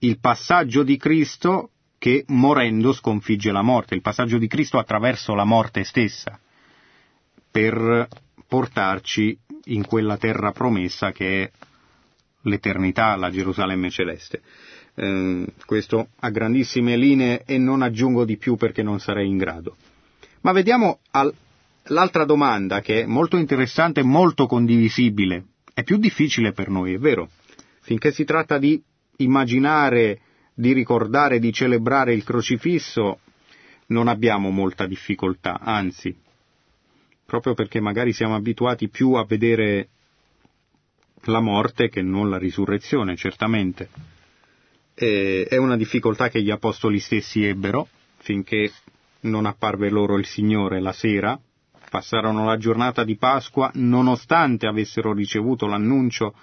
[0.00, 1.70] il passaggio di Cristo
[2.04, 6.38] che morendo sconfigge la morte, il passaggio di Cristo attraverso la morte stessa,
[7.50, 8.08] per
[8.46, 9.38] portarci
[9.68, 11.50] in quella terra promessa che è
[12.42, 14.42] l'eternità, la Gerusalemme celeste.
[14.96, 19.74] Eh, questo a grandissime linee e non aggiungo di più perché non sarei in grado.
[20.42, 21.34] Ma vediamo al,
[21.84, 25.42] l'altra domanda che è molto interessante e molto condivisibile.
[25.72, 27.30] È più difficile per noi, è vero?
[27.80, 28.78] Finché si tratta di
[29.16, 30.20] immaginare,
[30.54, 33.18] di ricordare, di celebrare il crocifisso,
[33.86, 36.16] non abbiamo molta difficoltà, anzi,
[37.26, 39.88] proprio perché magari siamo abituati più a vedere
[41.24, 43.88] la morte che non la risurrezione, certamente.
[44.94, 47.88] E è una difficoltà che gli apostoli stessi ebbero
[48.18, 48.70] finché
[49.20, 51.38] non apparve loro il Signore la sera,
[51.90, 56.34] passarono la giornata di Pasqua nonostante avessero ricevuto l'annuncio,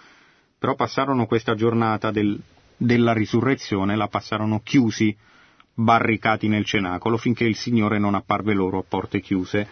[0.57, 2.39] però passarono questa giornata del,
[2.81, 5.15] della risurrezione, la passarono chiusi,
[5.73, 9.67] barricati nel cenacolo, finché il Signore non apparve loro a porte chiuse.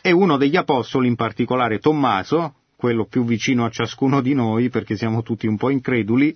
[0.00, 4.96] E uno degli apostoli, in particolare Tommaso, quello più vicino a ciascuno di noi, perché
[4.96, 6.32] siamo tutti un po' increduli,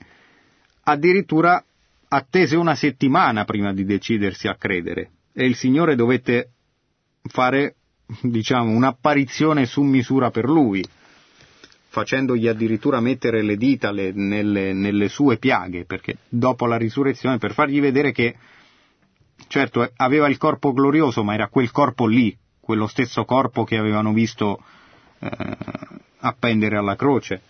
[0.82, 1.62] addirittura
[2.08, 6.50] attese una settimana prima di decidersi a credere e il Signore dovette
[7.22, 7.76] fare,
[8.22, 10.84] diciamo, un'apparizione su misura per lui,
[11.91, 17.53] facendogli addirittura mettere le dita le, nelle, nelle sue piaghe, perché dopo la risurrezione, per
[17.53, 18.36] fargli vedere che,
[19.49, 24.12] certo, aveva il corpo glorioso, ma era quel corpo lì, quello stesso corpo che avevano
[24.12, 24.62] visto
[25.18, 25.28] eh,
[26.18, 27.43] appendere alla croce,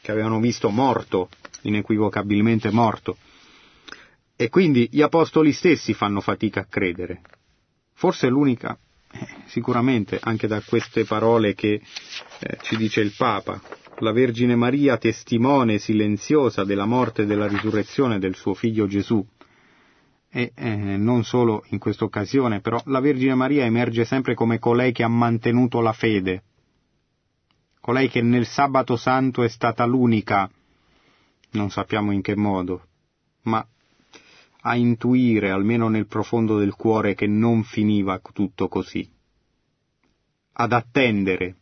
[0.00, 1.28] che avevano visto morto,
[1.62, 3.16] inequivocabilmente morto.
[4.36, 7.20] E quindi gli apostoli stessi fanno fatica a credere.
[7.94, 8.78] Forse l'unica,
[9.46, 11.80] sicuramente, anche da queste parole che
[12.40, 13.60] eh, ci dice il Papa,
[13.98, 19.24] la Vergine Maria testimone silenziosa della morte e della risurrezione del suo figlio Gesù.
[20.34, 24.92] E eh, non solo in questa occasione, però la Vergine Maria emerge sempre come colei
[24.92, 26.42] che ha mantenuto la fede,
[27.80, 30.48] colei che nel sabato santo è stata l'unica,
[31.50, 32.86] non sappiamo in che modo,
[33.42, 33.64] ma
[34.62, 39.08] a intuire, almeno nel profondo del cuore, che non finiva tutto così,
[40.54, 41.56] ad attendere,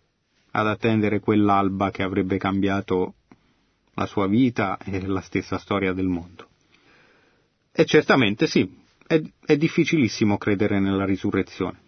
[0.53, 3.15] ad attendere quell'alba che avrebbe cambiato
[3.95, 6.49] la sua vita e la stessa storia del mondo.
[7.73, 8.69] E certamente sì,
[9.07, 11.81] è, è difficilissimo credere nella risurrezione.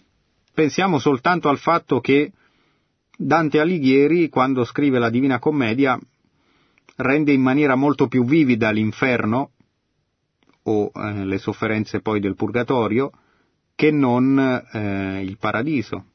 [0.54, 2.32] Pensiamo soltanto al fatto che
[3.16, 5.98] Dante Alighieri, quando scrive la Divina Commedia,
[6.96, 9.52] rende in maniera molto più vivida l'inferno
[10.64, 13.10] o eh, le sofferenze poi del purgatorio
[13.74, 16.06] che non eh, il paradiso.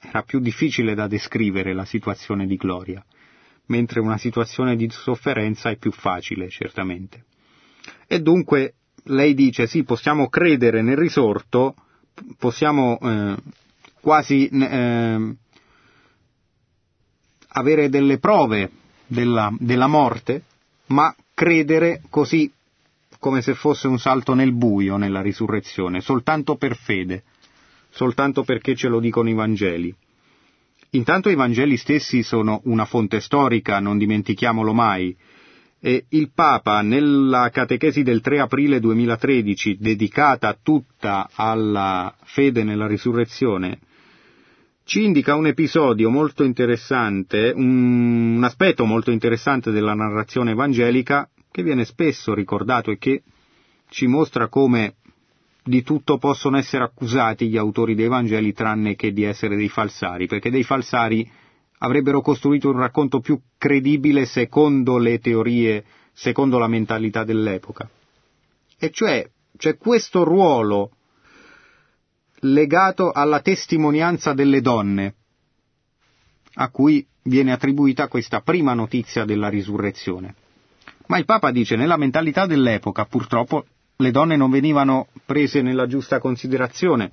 [0.00, 3.04] Era più difficile da descrivere la situazione di gloria,
[3.66, 7.24] mentre una situazione di sofferenza è più facile, certamente.
[8.06, 11.74] E dunque lei dice sì, possiamo credere nel risorto,
[12.38, 13.36] possiamo eh,
[14.00, 15.36] quasi eh,
[17.48, 18.70] avere delle prove
[19.06, 20.44] della, della morte,
[20.86, 22.50] ma credere così
[23.18, 27.24] come se fosse un salto nel buio nella risurrezione, soltanto per fede,
[27.90, 29.94] soltanto perché ce lo dicono i Vangeli.
[30.90, 35.14] Intanto i Vangeli stessi sono una fonte storica, non dimentichiamolo mai,
[35.80, 43.78] e il Papa nella catechesi del 3 aprile 2013, dedicata tutta alla fede nella risurrezione,
[44.84, 51.84] ci indica un episodio molto interessante, un, aspetto molto interessante della narrazione evangelica che viene
[51.84, 53.22] spesso ricordato e che
[53.88, 54.94] ci mostra come
[55.64, 60.26] di tutto possono essere accusati gli autori dei Vangeli tranne che di essere dei falsari,
[60.26, 61.30] perché dei falsari
[61.78, 67.88] avrebbero costruito un racconto più credibile secondo le teorie, secondo la mentalità dell'epoca.
[68.78, 70.92] E cioè c'è questo ruolo
[72.40, 75.14] legato alla testimonianza delle donne,
[76.54, 80.34] a cui viene attribuita questa prima notizia della risurrezione.
[81.08, 86.18] Ma il Papa dice nella mentalità dell'epoca purtroppo le donne non venivano prese nella giusta
[86.18, 87.10] considerazione.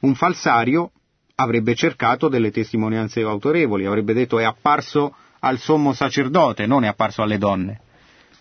[0.00, 0.92] Un falsario
[1.36, 7.22] avrebbe cercato delle testimonianze autorevoli, avrebbe detto è apparso al sommo sacerdote, non è apparso
[7.22, 7.80] alle donne.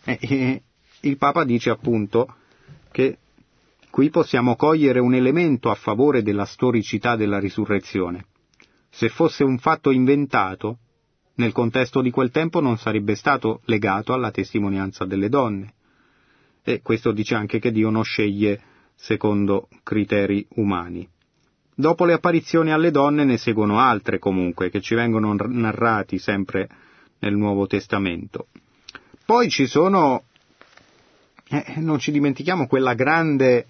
[0.03, 0.61] E, e,
[1.01, 2.35] il Papa dice appunto
[2.91, 3.17] che
[3.95, 8.25] Qui possiamo cogliere un elemento a favore della storicità della risurrezione.
[8.89, 10.79] Se fosse un fatto inventato,
[11.35, 15.73] nel contesto di quel tempo non sarebbe stato legato alla testimonianza delle donne.
[16.63, 18.61] E questo dice anche che Dio non sceglie
[18.95, 21.07] secondo criteri umani.
[21.75, 26.69] Dopo le apparizioni alle donne ne seguono altre comunque, che ci vengono narrati sempre
[27.19, 28.47] nel Nuovo Testamento.
[29.25, 30.23] Poi ci sono
[31.47, 33.67] eh, non ci dimentichiamo quella grande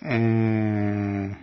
[0.00, 1.36] eh,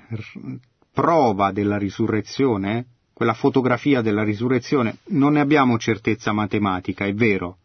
[0.91, 2.85] prova della risurrezione,
[3.23, 7.59] quella fotografia della risurrezione, non ne abbiamo certezza matematica, è vero,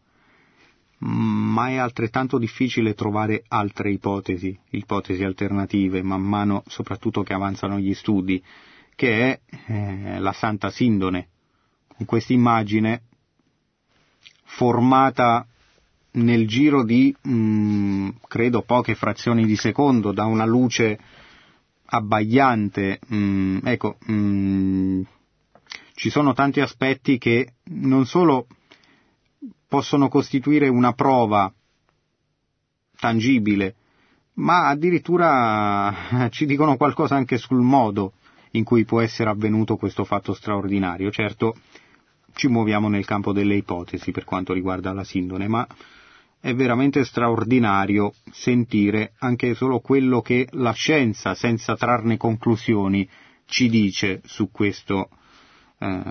[0.99, 7.93] ma è altrettanto difficile trovare altre ipotesi, ipotesi alternative, man mano soprattutto che avanzano gli
[7.93, 8.41] studi,
[8.95, 11.27] che è eh, la Santa Sindone,
[11.93, 13.01] con questa immagine
[14.45, 15.45] formata
[16.11, 20.97] nel giro di, mh, mm, credo, poche frazioni di secondo, da una luce
[21.83, 22.99] abbagliante.
[23.07, 25.01] Mh, mm, ecco, mh, mm,
[25.99, 28.47] ci sono tanti aspetti che non solo
[29.67, 31.53] possono costituire una prova
[32.97, 33.75] tangibile,
[34.35, 38.13] ma addirittura ci dicono qualcosa anche sul modo
[38.51, 41.11] in cui può essere avvenuto questo fatto straordinario.
[41.11, 41.57] Certo,
[42.33, 45.67] ci muoviamo nel campo delle ipotesi per quanto riguarda la sindone, ma
[46.39, 53.05] è veramente straordinario sentire anche solo quello che la scienza, senza trarne conclusioni,
[53.43, 55.09] ci dice su questo,
[55.79, 56.01] eh,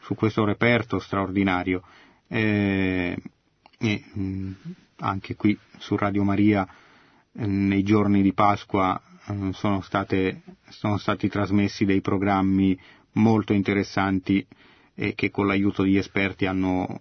[0.00, 1.82] su questo reperto straordinario.
[2.28, 3.16] Eh,
[3.78, 4.52] e mh, mm,
[4.98, 6.66] anche qui su Radio Maria
[7.32, 12.78] eh, nei giorni di Pasqua eh, sono, state, sono stati trasmessi dei programmi
[13.12, 14.46] molto interessanti
[14.94, 17.00] e che con l'aiuto di esperti hanno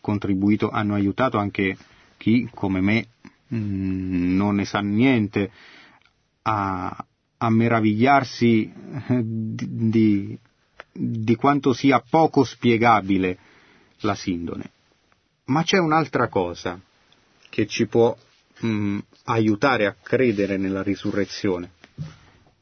[0.00, 1.76] contribuito, hanno aiutato anche
[2.16, 3.08] chi come me
[3.48, 5.50] mh, mm, non ne sa niente
[6.42, 7.06] a,
[7.38, 8.72] a meravigliarsi
[9.22, 10.38] di, di,
[10.96, 13.38] di quanto sia poco spiegabile
[14.00, 14.70] la sindone.
[15.46, 16.80] Ma c'è un'altra cosa
[17.50, 18.16] che ci può
[18.60, 21.72] mh, mm, aiutare a credere nella risurrezione,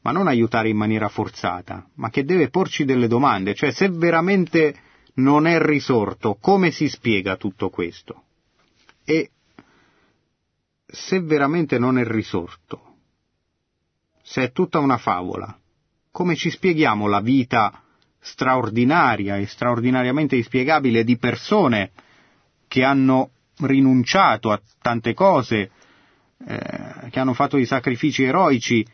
[0.01, 4.75] ma non aiutare in maniera forzata, ma che deve porci delle domande, cioè se veramente
[5.15, 8.23] non è risorto, come si spiega tutto questo?
[9.05, 9.29] E
[10.85, 12.95] se veramente non è risorto,
[14.23, 15.57] se è tutta una favola,
[16.11, 17.83] come ci spieghiamo la vita
[18.23, 21.91] straordinaria e straordinariamente inspiegabile di persone
[22.67, 25.71] che hanno rinunciato a tante cose,
[26.47, 28.85] eh, che hanno fatto i sacrifici eroici,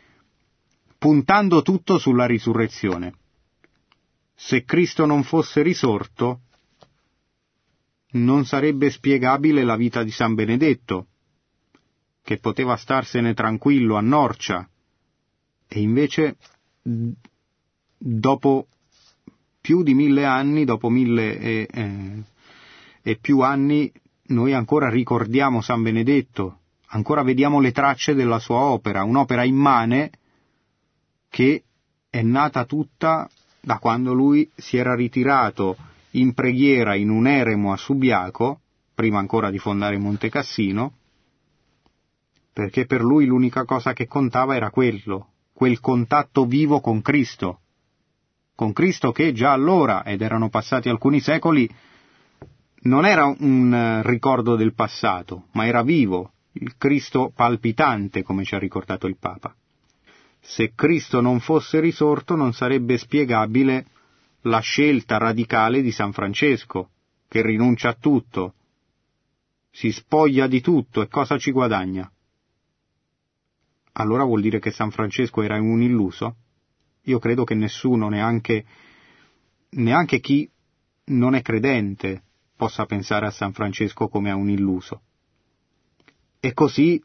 [0.98, 3.14] puntando tutto sulla risurrezione.
[4.34, 6.40] Se Cristo non fosse risorto,
[8.12, 11.06] non sarebbe spiegabile la vita di San Benedetto,
[12.22, 14.68] che poteva starsene tranquillo a Norcia,
[15.68, 16.36] e invece
[17.96, 18.66] dopo
[19.60, 22.22] più di mille anni, dopo mille e, eh,
[23.02, 23.92] e più anni,
[24.28, 26.58] noi ancora ricordiamo San Benedetto,
[26.88, 30.10] ancora vediamo le tracce della sua opera, un'opera immane
[31.28, 31.64] che
[32.08, 33.28] è nata tutta
[33.60, 35.76] da quando lui si era ritirato
[36.12, 38.60] in preghiera in un eremo a Subiaco,
[38.94, 40.94] prima ancora di fondare Monte Cassino,
[42.52, 47.60] perché per lui l'unica cosa che contava era quello, quel contatto vivo con Cristo,
[48.60, 51.66] con Cristo che già allora, ed erano passati alcuni secoli,
[52.82, 58.54] non era un eh, ricordo del passato, ma era vivo, il Cristo palpitante, come ci
[58.54, 59.56] ha ricordato il Papa.
[60.42, 63.86] Se Cristo non fosse risorto non sarebbe spiegabile
[64.42, 66.90] la scelta radicale di San Francesco,
[67.28, 68.52] che rinuncia a tutto,
[69.70, 72.12] si spoglia di tutto e cosa ci guadagna?
[73.92, 76.36] Allora vuol dire che San Francesco era un illuso?
[77.04, 78.64] Io credo che nessuno, neanche,
[79.70, 80.48] neanche chi
[81.06, 82.22] non è credente,
[82.56, 85.02] possa pensare a San Francesco come a un illuso.
[86.40, 87.02] E così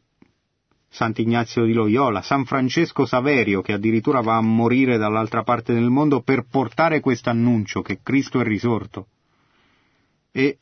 [0.88, 6.22] Sant'Ignazio di Loyola, San Francesco Saverio, che addirittura va a morire dall'altra parte del mondo
[6.22, 9.08] per portare questo annuncio che Cristo è risorto.
[10.32, 10.58] E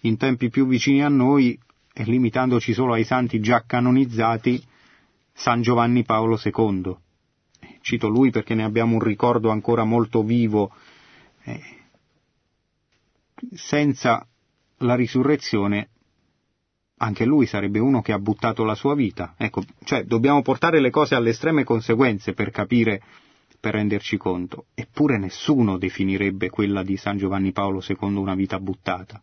[0.00, 1.58] in tempi più vicini a noi,
[1.92, 4.62] e limitandoci solo ai santi già canonizzati,
[5.32, 6.96] San Giovanni Paolo II.
[7.84, 10.74] Cito lui perché ne abbiamo un ricordo ancora molto vivo.
[11.42, 11.60] Eh,
[13.52, 14.26] senza
[14.78, 15.90] la risurrezione
[16.96, 19.34] anche lui sarebbe uno che ha buttato la sua vita.
[19.36, 23.02] Ecco, cioè dobbiamo portare le cose alle estreme conseguenze per capire,
[23.60, 24.68] per renderci conto.
[24.72, 29.20] Eppure nessuno definirebbe quella di San Giovanni Paolo II una vita buttata.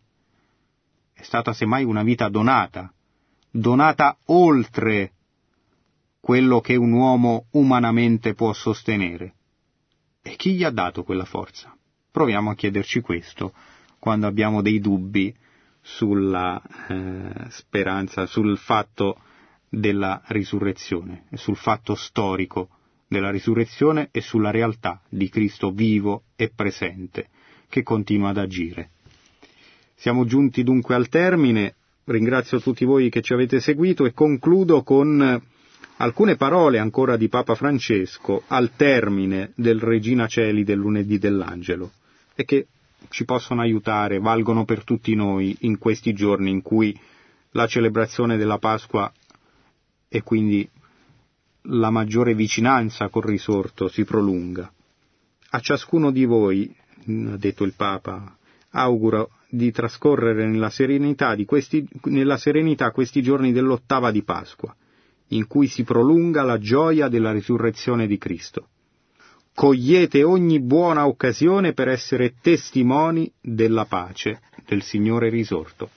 [1.12, 2.92] È stata semmai una vita donata,
[3.50, 5.14] donata oltre
[6.22, 9.34] quello che un uomo umanamente può sostenere.
[10.22, 11.76] E chi gli ha dato quella forza?
[12.12, 13.52] Proviamo a chiederci questo
[13.98, 15.34] quando abbiamo dei dubbi
[15.80, 19.18] sulla eh, speranza, sul fatto
[19.68, 22.68] della risurrezione, sul fatto storico
[23.08, 27.30] della risurrezione e sulla realtà di Cristo vivo e presente
[27.68, 28.90] che continua ad agire.
[29.96, 35.50] Siamo giunti dunque al termine, ringrazio tutti voi che ci avete seguito e concludo con
[35.96, 41.92] alcune parole ancora di Papa Francesco al termine del Regina Celi del lunedì dell'Angelo
[42.34, 42.66] e che
[43.08, 46.98] ci possono aiutare, valgono per tutti noi in questi giorni in cui
[47.50, 49.12] la celebrazione della Pasqua
[50.08, 50.68] e quindi
[51.66, 54.72] la maggiore vicinanza col risorto si prolunga.
[55.50, 56.74] A ciascuno di voi,
[57.06, 58.36] ha detto il Papa,
[58.70, 64.74] auguro di trascorrere nella serenità, questi, nella serenità questi giorni dell'ottava di Pasqua,
[65.34, 68.68] in cui si prolunga la gioia della risurrezione di Cristo
[69.54, 75.90] cogliete ogni buona occasione per essere testimoni della pace del Signore risorto.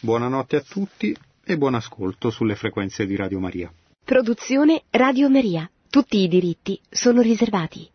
[0.00, 3.72] Buonanotte a tutti e buon ascolto sulle frequenze di Radio Maria.
[4.04, 5.70] Produzione Radio Maria.
[5.88, 7.88] Tutti i diritti sono riservati.